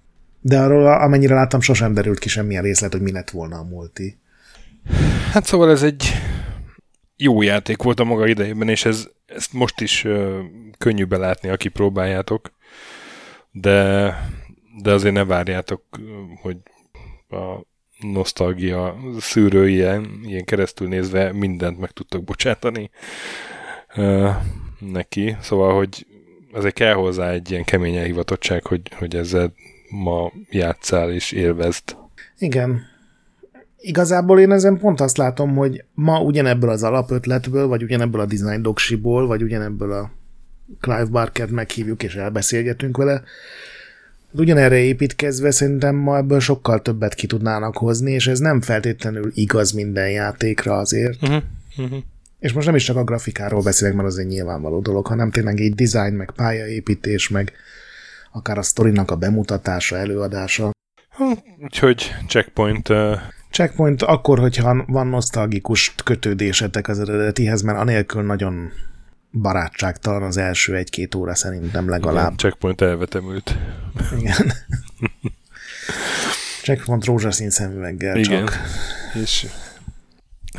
De 0.41 0.59
arról, 0.59 0.87
amennyire 0.87 1.35
láttam, 1.35 1.61
sosem 1.61 1.93
derült 1.93 2.19
ki 2.19 2.29
semmilyen 2.29 2.63
részlet, 2.63 2.91
hogy 2.91 3.01
mi 3.01 3.11
lett 3.11 3.29
volna 3.29 3.57
a 3.57 3.63
multi. 3.63 4.17
Hát 5.31 5.45
szóval 5.45 5.69
ez 5.69 5.83
egy 5.83 6.11
jó 7.17 7.41
játék 7.41 7.81
volt 7.81 7.99
a 7.99 8.03
maga 8.03 8.27
idejében, 8.27 8.69
és 8.69 8.85
ez, 8.85 9.07
ezt 9.25 9.53
most 9.53 9.81
is 9.81 10.03
uh, 10.03 10.39
könnyű 10.77 11.05
belátni, 11.05 11.49
aki 11.49 11.69
próbáljátok, 11.69 12.51
de, 13.51 14.03
de 14.81 14.91
azért 14.91 15.13
ne 15.13 15.25
várjátok, 15.25 15.83
hogy 16.41 16.57
a 17.29 17.65
nosztalgia 17.99 18.95
szűrő 19.19 19.69
ilyen, 19.69 20.21
keresztül 20.45 20.87
nézve 20.87 21.31
mindent 21.31 21.79
meg 21.79 21.91
tudtok 21.91 22.23
bocsátani 22.23 22.89
uh, 23.95 24.29
neki. 24.79 25.35
Szóval, 25.41 25.75
hogy 25.75 26.07
azért 26.53 26.73
kell 26.73 26.93
hozzá 26.93 27.29
egy 27.29 27.51
ilyen 27.51 27.63
kemény 27.63 27.95
elhivatottság, 27.95 28.65
hogy, 28.65 28.81
hogy 28.97 29.15
ezzel 29.15 29.53
ma 29.89 30.31
játszál 30.49 31.11
és 31.11 31.31
élvezd. 31.31 31.95
Igen, 32.37 32.91
Igazából 33.85 34.39
én 34.39 34.51
ezen 34.51 34.77
pont 34.77 35.01
azt 35.01 35.17
látom, 35.17 35.55
hogy 35.55 35.83
ma 35.93 36.21
ugyanebből 36.21 36.69
az 36.69 36.83
alapötletből, 36.83 37.67
vagy 37.67 37.83
ugyanebből 37.83 38.21
a 38.21 38.25
design 38.25 38.61
doksiból, 38.61 39.27
vagy 39.27 39.43
ugyanebből 39.43 39.91
a 39.91 40.11
Clive 40.79 41.05
Barker 41.05 41.49
meghívjuk 41.49 42.03
és 42.03 42.15
elbeszélgetünk 42.15 42.97
vele, 42.97 43.23
ugyanerre 44.31 44.77
építkezve 44.77 45.51
szerintem 45.51 45.95
ma 45.95 46.17
ebből 46.17 46.39
sokkal 46.39 46.81
többet 46.81 47.13
ki 47.13 47.27
tudnának 47.27 47.77
hozni, 47.77 48.11
és 48.11 48.27
ez 48.27 48.39
nem 48.39 48.61
feltétlenül 48.61 49.31
igaz 49.33 49.71
minden 49.71 50.09
játékra 50.09 50.77
azért. 50.77 51.21
Uh-huh. 51.21 51.43
Uh-huh. 51.77 51.99
És 52.43 52.53
most 52.53 52.65
nem 52.65 52.75
is 52.75 52.83
csak 52.83 52.95
a 52.95 53.03
grafikáról 53.03 53.61
beszélek, 53.61 53.93
mert 53.93 54.07
az 54.07 54.17
egy 54.17 54.27
nyilvánvaló 54.27 54.79
dolog, 54.79 55.07
hanem 55.07 55.31
tényleg 55.31 55.59
egy 55.59 55.75
design, 55.75 56.13
meg 56.15 56.31
pályaépítés, 56.35 57.29
meg 57.29 57.51
akár 58.31 58.57
a 58.57 58.61
sztorinak 58.61 59.11
a 59.11 59.15
bemutatása, 59.15 59.97
előadása. 59.97 60.71
Úgyhogy 61.63 62.15
checkpoint 62.27 62.89
uh, 62.89 63.17
Checkpoint 63.51 64.01
akkor, 64.01 64.39
hogyha 64.39 64.83
van 64.87 65.07
nosztalgikus 65.07 65.95
kötődésetek 66.03 66.87
az 66.87 66.99
eredetihez, 66.99 67.61
mert 67.61 67.77
anélkül 67.77 68.23
nagyon 68.23 68.71
barátságtalan 69.31 70.23
az 70.23 70.37
első 70.37 70.75
egy-két 70.75 71.15
óra 71.15 71.35
szerintem 71.35 71.89
legalább. 71.89 72.25
Igen, 72.25 72.37
checkpoint 72.37 72.81
elvetemült. 72.81 73.57
Igen. 74.19 74.51
checkpoint 76.63 77.05
rózsaszín 77.05 77.49
szemüveggel 77.49 78.17
Igen. 78.17 78.45
csak. 78.45 78.57
És 79.21 79.47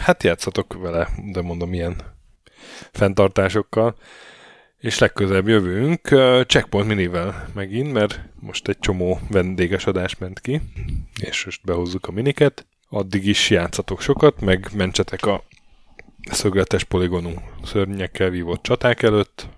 hát 0.04 0.22
játszatok 0.22 0.72
vele, 0.72 1.08
de 1.32 1.40
mondom 1.40 1.72
ilyen 1.72 1.96
fenntartásokkal. 2.92 3.96
És 4.78 4.98
legközelebb 4.98 5.48
jövünk 5.48 6.08
Checkpoint 6.46 6.88
minivel 6.88 7.48
megint, 7.54 7.92
mert 7.92 8.20
most 8.40 8.68
egy 8.68 8.78
csomó 8.78 9.18
vendéges 9.30 9.86
adás 9.86 10.16
ment 10.16 10.40
ki, 10.40 10.60
és 11.20 11.44
most 11.44 11.64
behozzuk 11.64 12.06
a 12.06 12.12
miniket 12.12 12.66
addig 12.88 13.26
is 13.26 13.50
játszatok 13.50 14.00
sokat, 14.00 14.40
meg 14.40 14.68
mentsetek 14.74 15.26
a 15.26 15.44
szögletes 16.30 16.84
poligonú 16.84 17.30
szörnyekkel 17.64 18.30
vívott 18.30 18.62
csaták 18.62 19.02
előtt. 19.02 19.48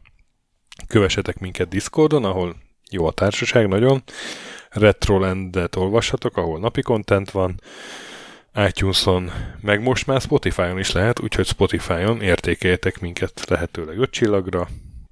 Kövessetek 0.87 1.39
minket 1.39 1.69
Discordon, 1.69 2.25
ahol 2.25 2.57
jó 2.91 3.07
a 3.07 3.13
társaság 3.13 3.69
nagyon. 3.69 4.03
Retrolandet 4.71 5.77
olvassatok, 5.77 6.37
ahol 6.37 6.59
napi 6.59 6.83
content 6.83 7.31
van. 7.31 7.61
iTunes-on, 8.57 9.31
meg 9.61 9.83
most 9.83 10.07
már 10.07 10.21
Spotify-on 10.21 10.79
is 10.79 10.93
lehet, 10.93 11.21
úgyhogy 11.21 11.47
Spotify-on 11.47 12.21
értékeljetek 12.21 13.01
minket 13.01 13.49
lehetőleg 13.49 13.99
öt 13.99 14.11
csillagra. 14.11 14.69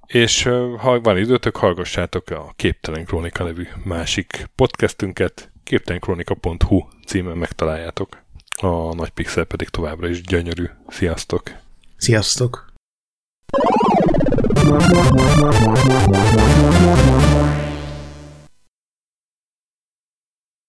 És 0.06 0.42
ha 0.78 1.00
van 1.00 1.18
időtök, 1.18 1.56
hallgassátok 1.56 2.30
a 2.30 2.52
Képtelen 2.56 3.04
Krónika 3.04 3.44
nevű 3.44 3.66
másik 3.84 4.48
podcastünket, 4.54 5.50
képtelenkronika.hu 5.64 6.82
címen 7.06 7.36
megtaláljátok. 7.36 8.22
A 8.60 8.94
nagy 8.94 9.10
pixel 9.10 9.44
pedig 9.44 9.68
továbbra 9.68 10.08
is 10.08 10.22
gyönyörű. 10.22 10.64
Sziasztok! 10.88 11.50
Sziasztok! 11.96 12.72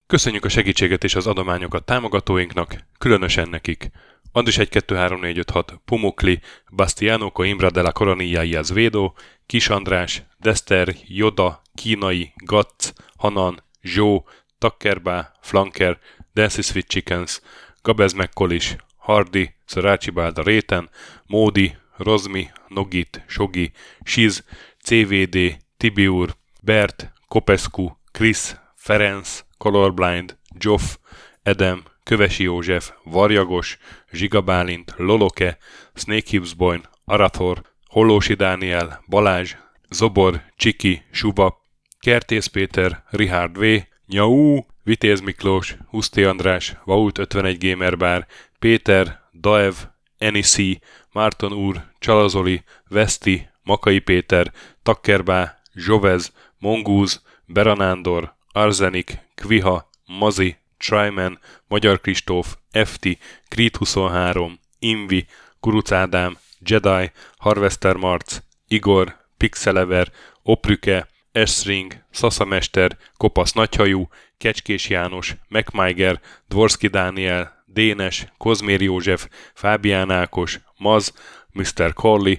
Köszönjük 0.08 0.46
a 0.46 0.50
segítséget 0.50 1.04
és 1.04 1.16
az 1.16 1.28
adományokat 1.28 1.86
támogatóinknak, 1.86 2.76
különösen 2.98 3.50
nekik. 3.50 3.92
Andris 4.32 4.58
1 4.58 4.70
2 4.70 4.96
3 4.96 5.20
4 5.20 5.38
5 5.38 5.50
6, 5.52 5.80
Pumukli, 5.86 6.42
Bastiano 6.72 7.32
Coimbra 7.32 7.70
de 7.70 7.82
la 7.82 7.92
Coronilla 7.92 8.44
y 8.44 8.56
Azvedo, 8.56 9.14
Kis 9.46 9.70
András, 9.70 10.24
Dester, 10.40 10.96
Joda, 11.08 11.62
Kínai, 11.76 12.34
Gatz, 12.36 12.94
Hanan, 13.18 13.64
Zsó, 13.82 14.26
Takkerbá, 14.58 15.32
Flanker, 15.42 16.00
Dancy 16.34 16.62
Sweet 16.62 16.88
Chickens, 16.88 17.42
Gabez 17.82 18.14
McCollis, 18.14 18.76
Hardy, 18.98 19.56
Szarácsi 19.66 20.12
Bálda 20.12 20.44
Réten, 20.44 20.90
Módi, 21.28 21.78
Rozmi, 21.98 22.50
Nogit, 22.68 23.24
Sogi, 23.28 23.72
Siz, 24.04 24.44
CVD, 24.84 25.58
Tibiur, 25.78 26.36
Bert, 26.62 27.12
Kopescu, 27.28 27.98
Chris, 28.12 28.56
Ferenc, 28.76 29.45
Colorblind, 29.58 30.38
Joff, 30.60 30.98
Edem, 31.44 31.84
Kövesi 32.04 32.44
József, 32.44 32.92
Varjagos, 33.04 33.78
Zsiga 34.12 34.42
Bálint, 34.42 34.94
Loloke, 34.98 35.58
Snake 35.94 36.30
Hibsboyn, 36.30 36.82
Arathor, 37.06 37.62
Hollósi 37.88 38.34
Dániel, 38.34 39.04
Balázs, 39.08 39.56
Zobor, 39.90 40.42
Csiki, 40.56 41.04
Suba, 41.12 41.62
Kertész 42.00 42.46
Péter, 42.48 43.04
Richard 43.10 43.58
V, 43.58 43.64
Nyau, 44.08 44.60
Vitéz 44.84 45.20
Miklós, 45.20 45.78
Huszti 45.90 46.24
András, 46.24 46.76
Vaut 46.84 47.18
51 47.18 47.58
Gamer 47.58 47.98
Bar, 47.98 48.26
Péter, 48.60 49.20
Daev, 49.34 49.74
Enisi, 50.18 50.80
Márton 51.12 51.54
úr, 51.54 51.84
Csalazoli, 52.00 52.64
Veszti, 52.88 53.50
Makai 53.64 54.00
Péter, 54.00 54.52
Takkerbá, 54.84 55.58
Zsovez, 55.74 56.34
Mongúz, 56.60 57.22
Beranándor, 57.46 58.36
Arzenik, 58.52 59.25
Kviha, 59.36 59.90
Mazi, 60.06 60.58
Tryman, 60.78 61.40
Magyar 61.68 62.02
Kristóf, 62.02 62.58
FT, 62.72 63.18
Creed 63.48 63.76
23, 63.76 64.60
Invi, 64.80 65.26
Kuruc 65.60 65.92
Ádám, 65.92 66.38
Jedi, 66.60 67.12
Harvester 67.38 67.96
Marc, 67.96 68.40
Igor, 68.68 69.16
Pixelever, 69.38 70.12
Oprüke, 70.44 71.08
Esring, 71.32 72.04
Szaszamester, 72.12 72.98
Kopasz 73.18 73.52
Nagyhajú, 73.52 74.08
Kecskés 74.38 74.90
János, 74.90 75.36
MacMiger, 75.48 76.22
Dvorski 76.48 76.88
Dániel, 76.88 77.64
Dénes, 77.66 78.28
Kozmér 78.38 78.82
József, 78.82 79.28
Fábián 79.54 80.12
Ákos, 80.12 80.60
Maz, 80.78 81.14
Mr. 81.52 81.94
Corley, 81.94 82.36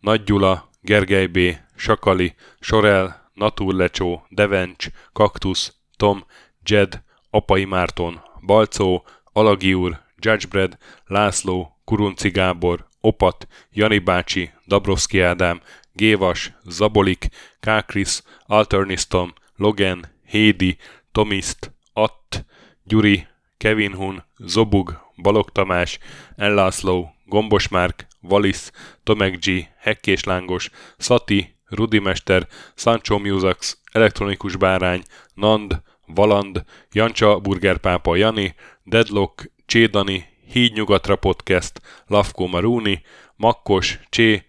Nagy 0.00 0.22
Gyula, 0.24 0.70
Gergely 0.82 1.26
B., 1.26 1.38
Sakali, 1.76 2.34
Sorel, 2.60 3.30
Naturlecsó, 3.34 4.26
Devencs, 4.28 4.86
Kaktusz, 5.12 5.79
Tom, 6.00 6.24
Jed, 6.64 7.02
Apai 7.30 7.64
Márton, 7.64 8.20
Balcó, 8.40 9.04
Alagi 9.32 9.74
úr, 9.74 10.00
Judgebred, 10.18 10.78
László, 11.06 11.76
Kurunci 11.84 12.30
Gábor, 12.30 12.86
Opat, 13.00 13.46
Jani 13.70 13.98
bácsi, 13.98 14.50
Dabrowski 14.66 15.20
Ádám, 15.20 15.60
Gévas, 15.92 16.52
Zabolik, 16.64 17.28
Kákris, 17.60 18.22
Alternistom, 18.46 19.32
Logan, 19.56 20.06
Hédi, 20.24 20.76
Tomiszt, 21.12 21.72
Att, 21.92 22.44
Gyuri, 22.84 23.26
Kevin 23.56 23.94
Hun, 23.94 24.24
Zobug, 24.38 25.00
Balog 25.16 25.50
Tamás, 25.50 25.98
Ellászló, 26.36 27.14
Gombos 27.24 27.68
Márk, 27.68 28.06
Valisz, 28.20 28.72
Tomek 29.02 29.38
G, 29.38 29.68
Hekkés 29.78 30.24
Lángos, 30.24 30.70
Szati, 30.96 31.54
Rudimester, 31.70 32.46
Sancho 32.74 33.18
Musax, 33.18 33.78
Elektronikus 33.92 34.56
Bárány, 34.56 35.02
Nand, 35.34 35.82
Valand, 36.06 36.64
Jancsa 36.92 37.38
Burgerpápa 37.38 38.16
Jani, 38.16 38.54
Deadlock, 38.84 39.50
Csédani, 39.66 40.24
Hídnyugatra 40.52 41.16
Podcast, 41.16 41.80
Lavko 42.06 42.46
Maruni, 42.46 43.02
Makkos, 43.36 43.98
Csé, 44.08 44.44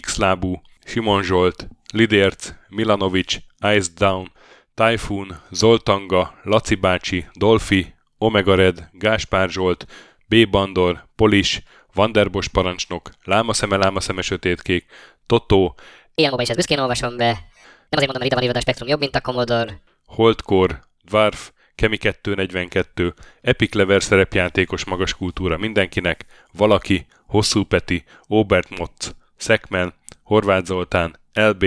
Xlábú, 0.00 0.60
Simon 0.84 1.22
Zsolt, 1.22 1.68
Lidérc, 1.92 2.52
Milanovic, 2.68 3.36
Ice 3.76 3.90
Down, 3.98 4.32
Typhoon, 4.74 5.40
Zoltanga, 5.50 6.40
Laci 6.42 6.74
bácsi, 6.74 7.26
Dolfi, 7.32 7.94
Omega 8.18 8.54
Red, 8.54 8.88
Gáspár 8.92 9.50
Zsolt, 9.50 9.86
B. 10.28 10.48
Bandor, 10.50 11.08
Polis, 11.16 11.62
Vanderbos 11.94 12.48
parancsnok, 12.48 13.10
Lámaszeme, 13.24 13.76
Lámaszeme 13.76 14.22
sötétkék, 14.22 14.86
Totó, 15.26 15.74
Ilyen 16.18 16.40
is 16.40 16.48
ezt 16.48 16.56
büszkén 16.56 16.78
olvasom 16.78 17.16
be. 17.16 17.24
Nem 17.24 17.98
azért 17.98 18.12
mondom, 18.12 18.28
mert 18.28 18.42
ide 18.42 18.46
van 18.46 18.56
a 18.56 18.60
Spektrum 18.60 18.88
jobb, 18.88 19.00
mint 19.00 19.16
a 19.16 19.20
Commodore. 19.20 19.80
Holdcore, 20.06 20.82
Dwarf, 21.04 21.50
Kemi 21.74 21.96
242, 21.96 23.14
Epic 23.40 23.74
Lever 23.74 24.02
szerepjátékos 24.02 24.84
magas 24.84 25.14
kultúra 25.14 25.56
mindenkinek, 25.56 26.24
Valaki, 26.52 27.06
Hosszú 27.26 27.64
Peti, 27.64 28.04
Obert 28.26 28.78
Motz, 28.78 29.14
Szekmen, 29.36 29.94
Horváth 30.22 30.66
Zoltán, 30.66 31.16
LB, 31.32 31.64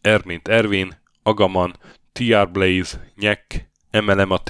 Ermint 0.00 0.48
Ervin, 0.48 1.00
Agaman, 1.22 1.76
TR 2.12 2.50
Blaze, 2.50 3.12
Nyek, 3.16 3.70
MLM 3.90 4.30
a 4.30 4.40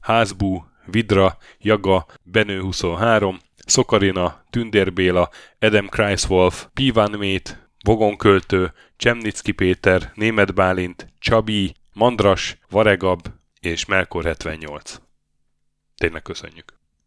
Házbú, 0.00 0.64
Vidra, 0.84 1.36
Jaga, 1.58 2.06
Benő 2.22 2.60
23, 2.60 3.38
Szokarina, 3.66 4.44
Tündér 4.50 4.92
Béla, 4.92 5.30
Adam 5.60 5.88
Kreiswolf, 5.88 6.66
Pivan 6.74 7.10
Mét, 7.10 7.61
Vogonköltő, 7.82 8.72
Csemnicki 8.96 9.52
Péter, 9.52 10.12
Német 10.14 10.54
Bálint, 10.54 11.12
Csabi, 11.18 11.74
Mandras, 11.92 12.58
Varegab 12.70 13.28
és 13.60 13.84
Melkor 13.84 14.24
78. 14.24 15.00
Tényleg 15.96 16.22
köszönjük! 16.22 16.81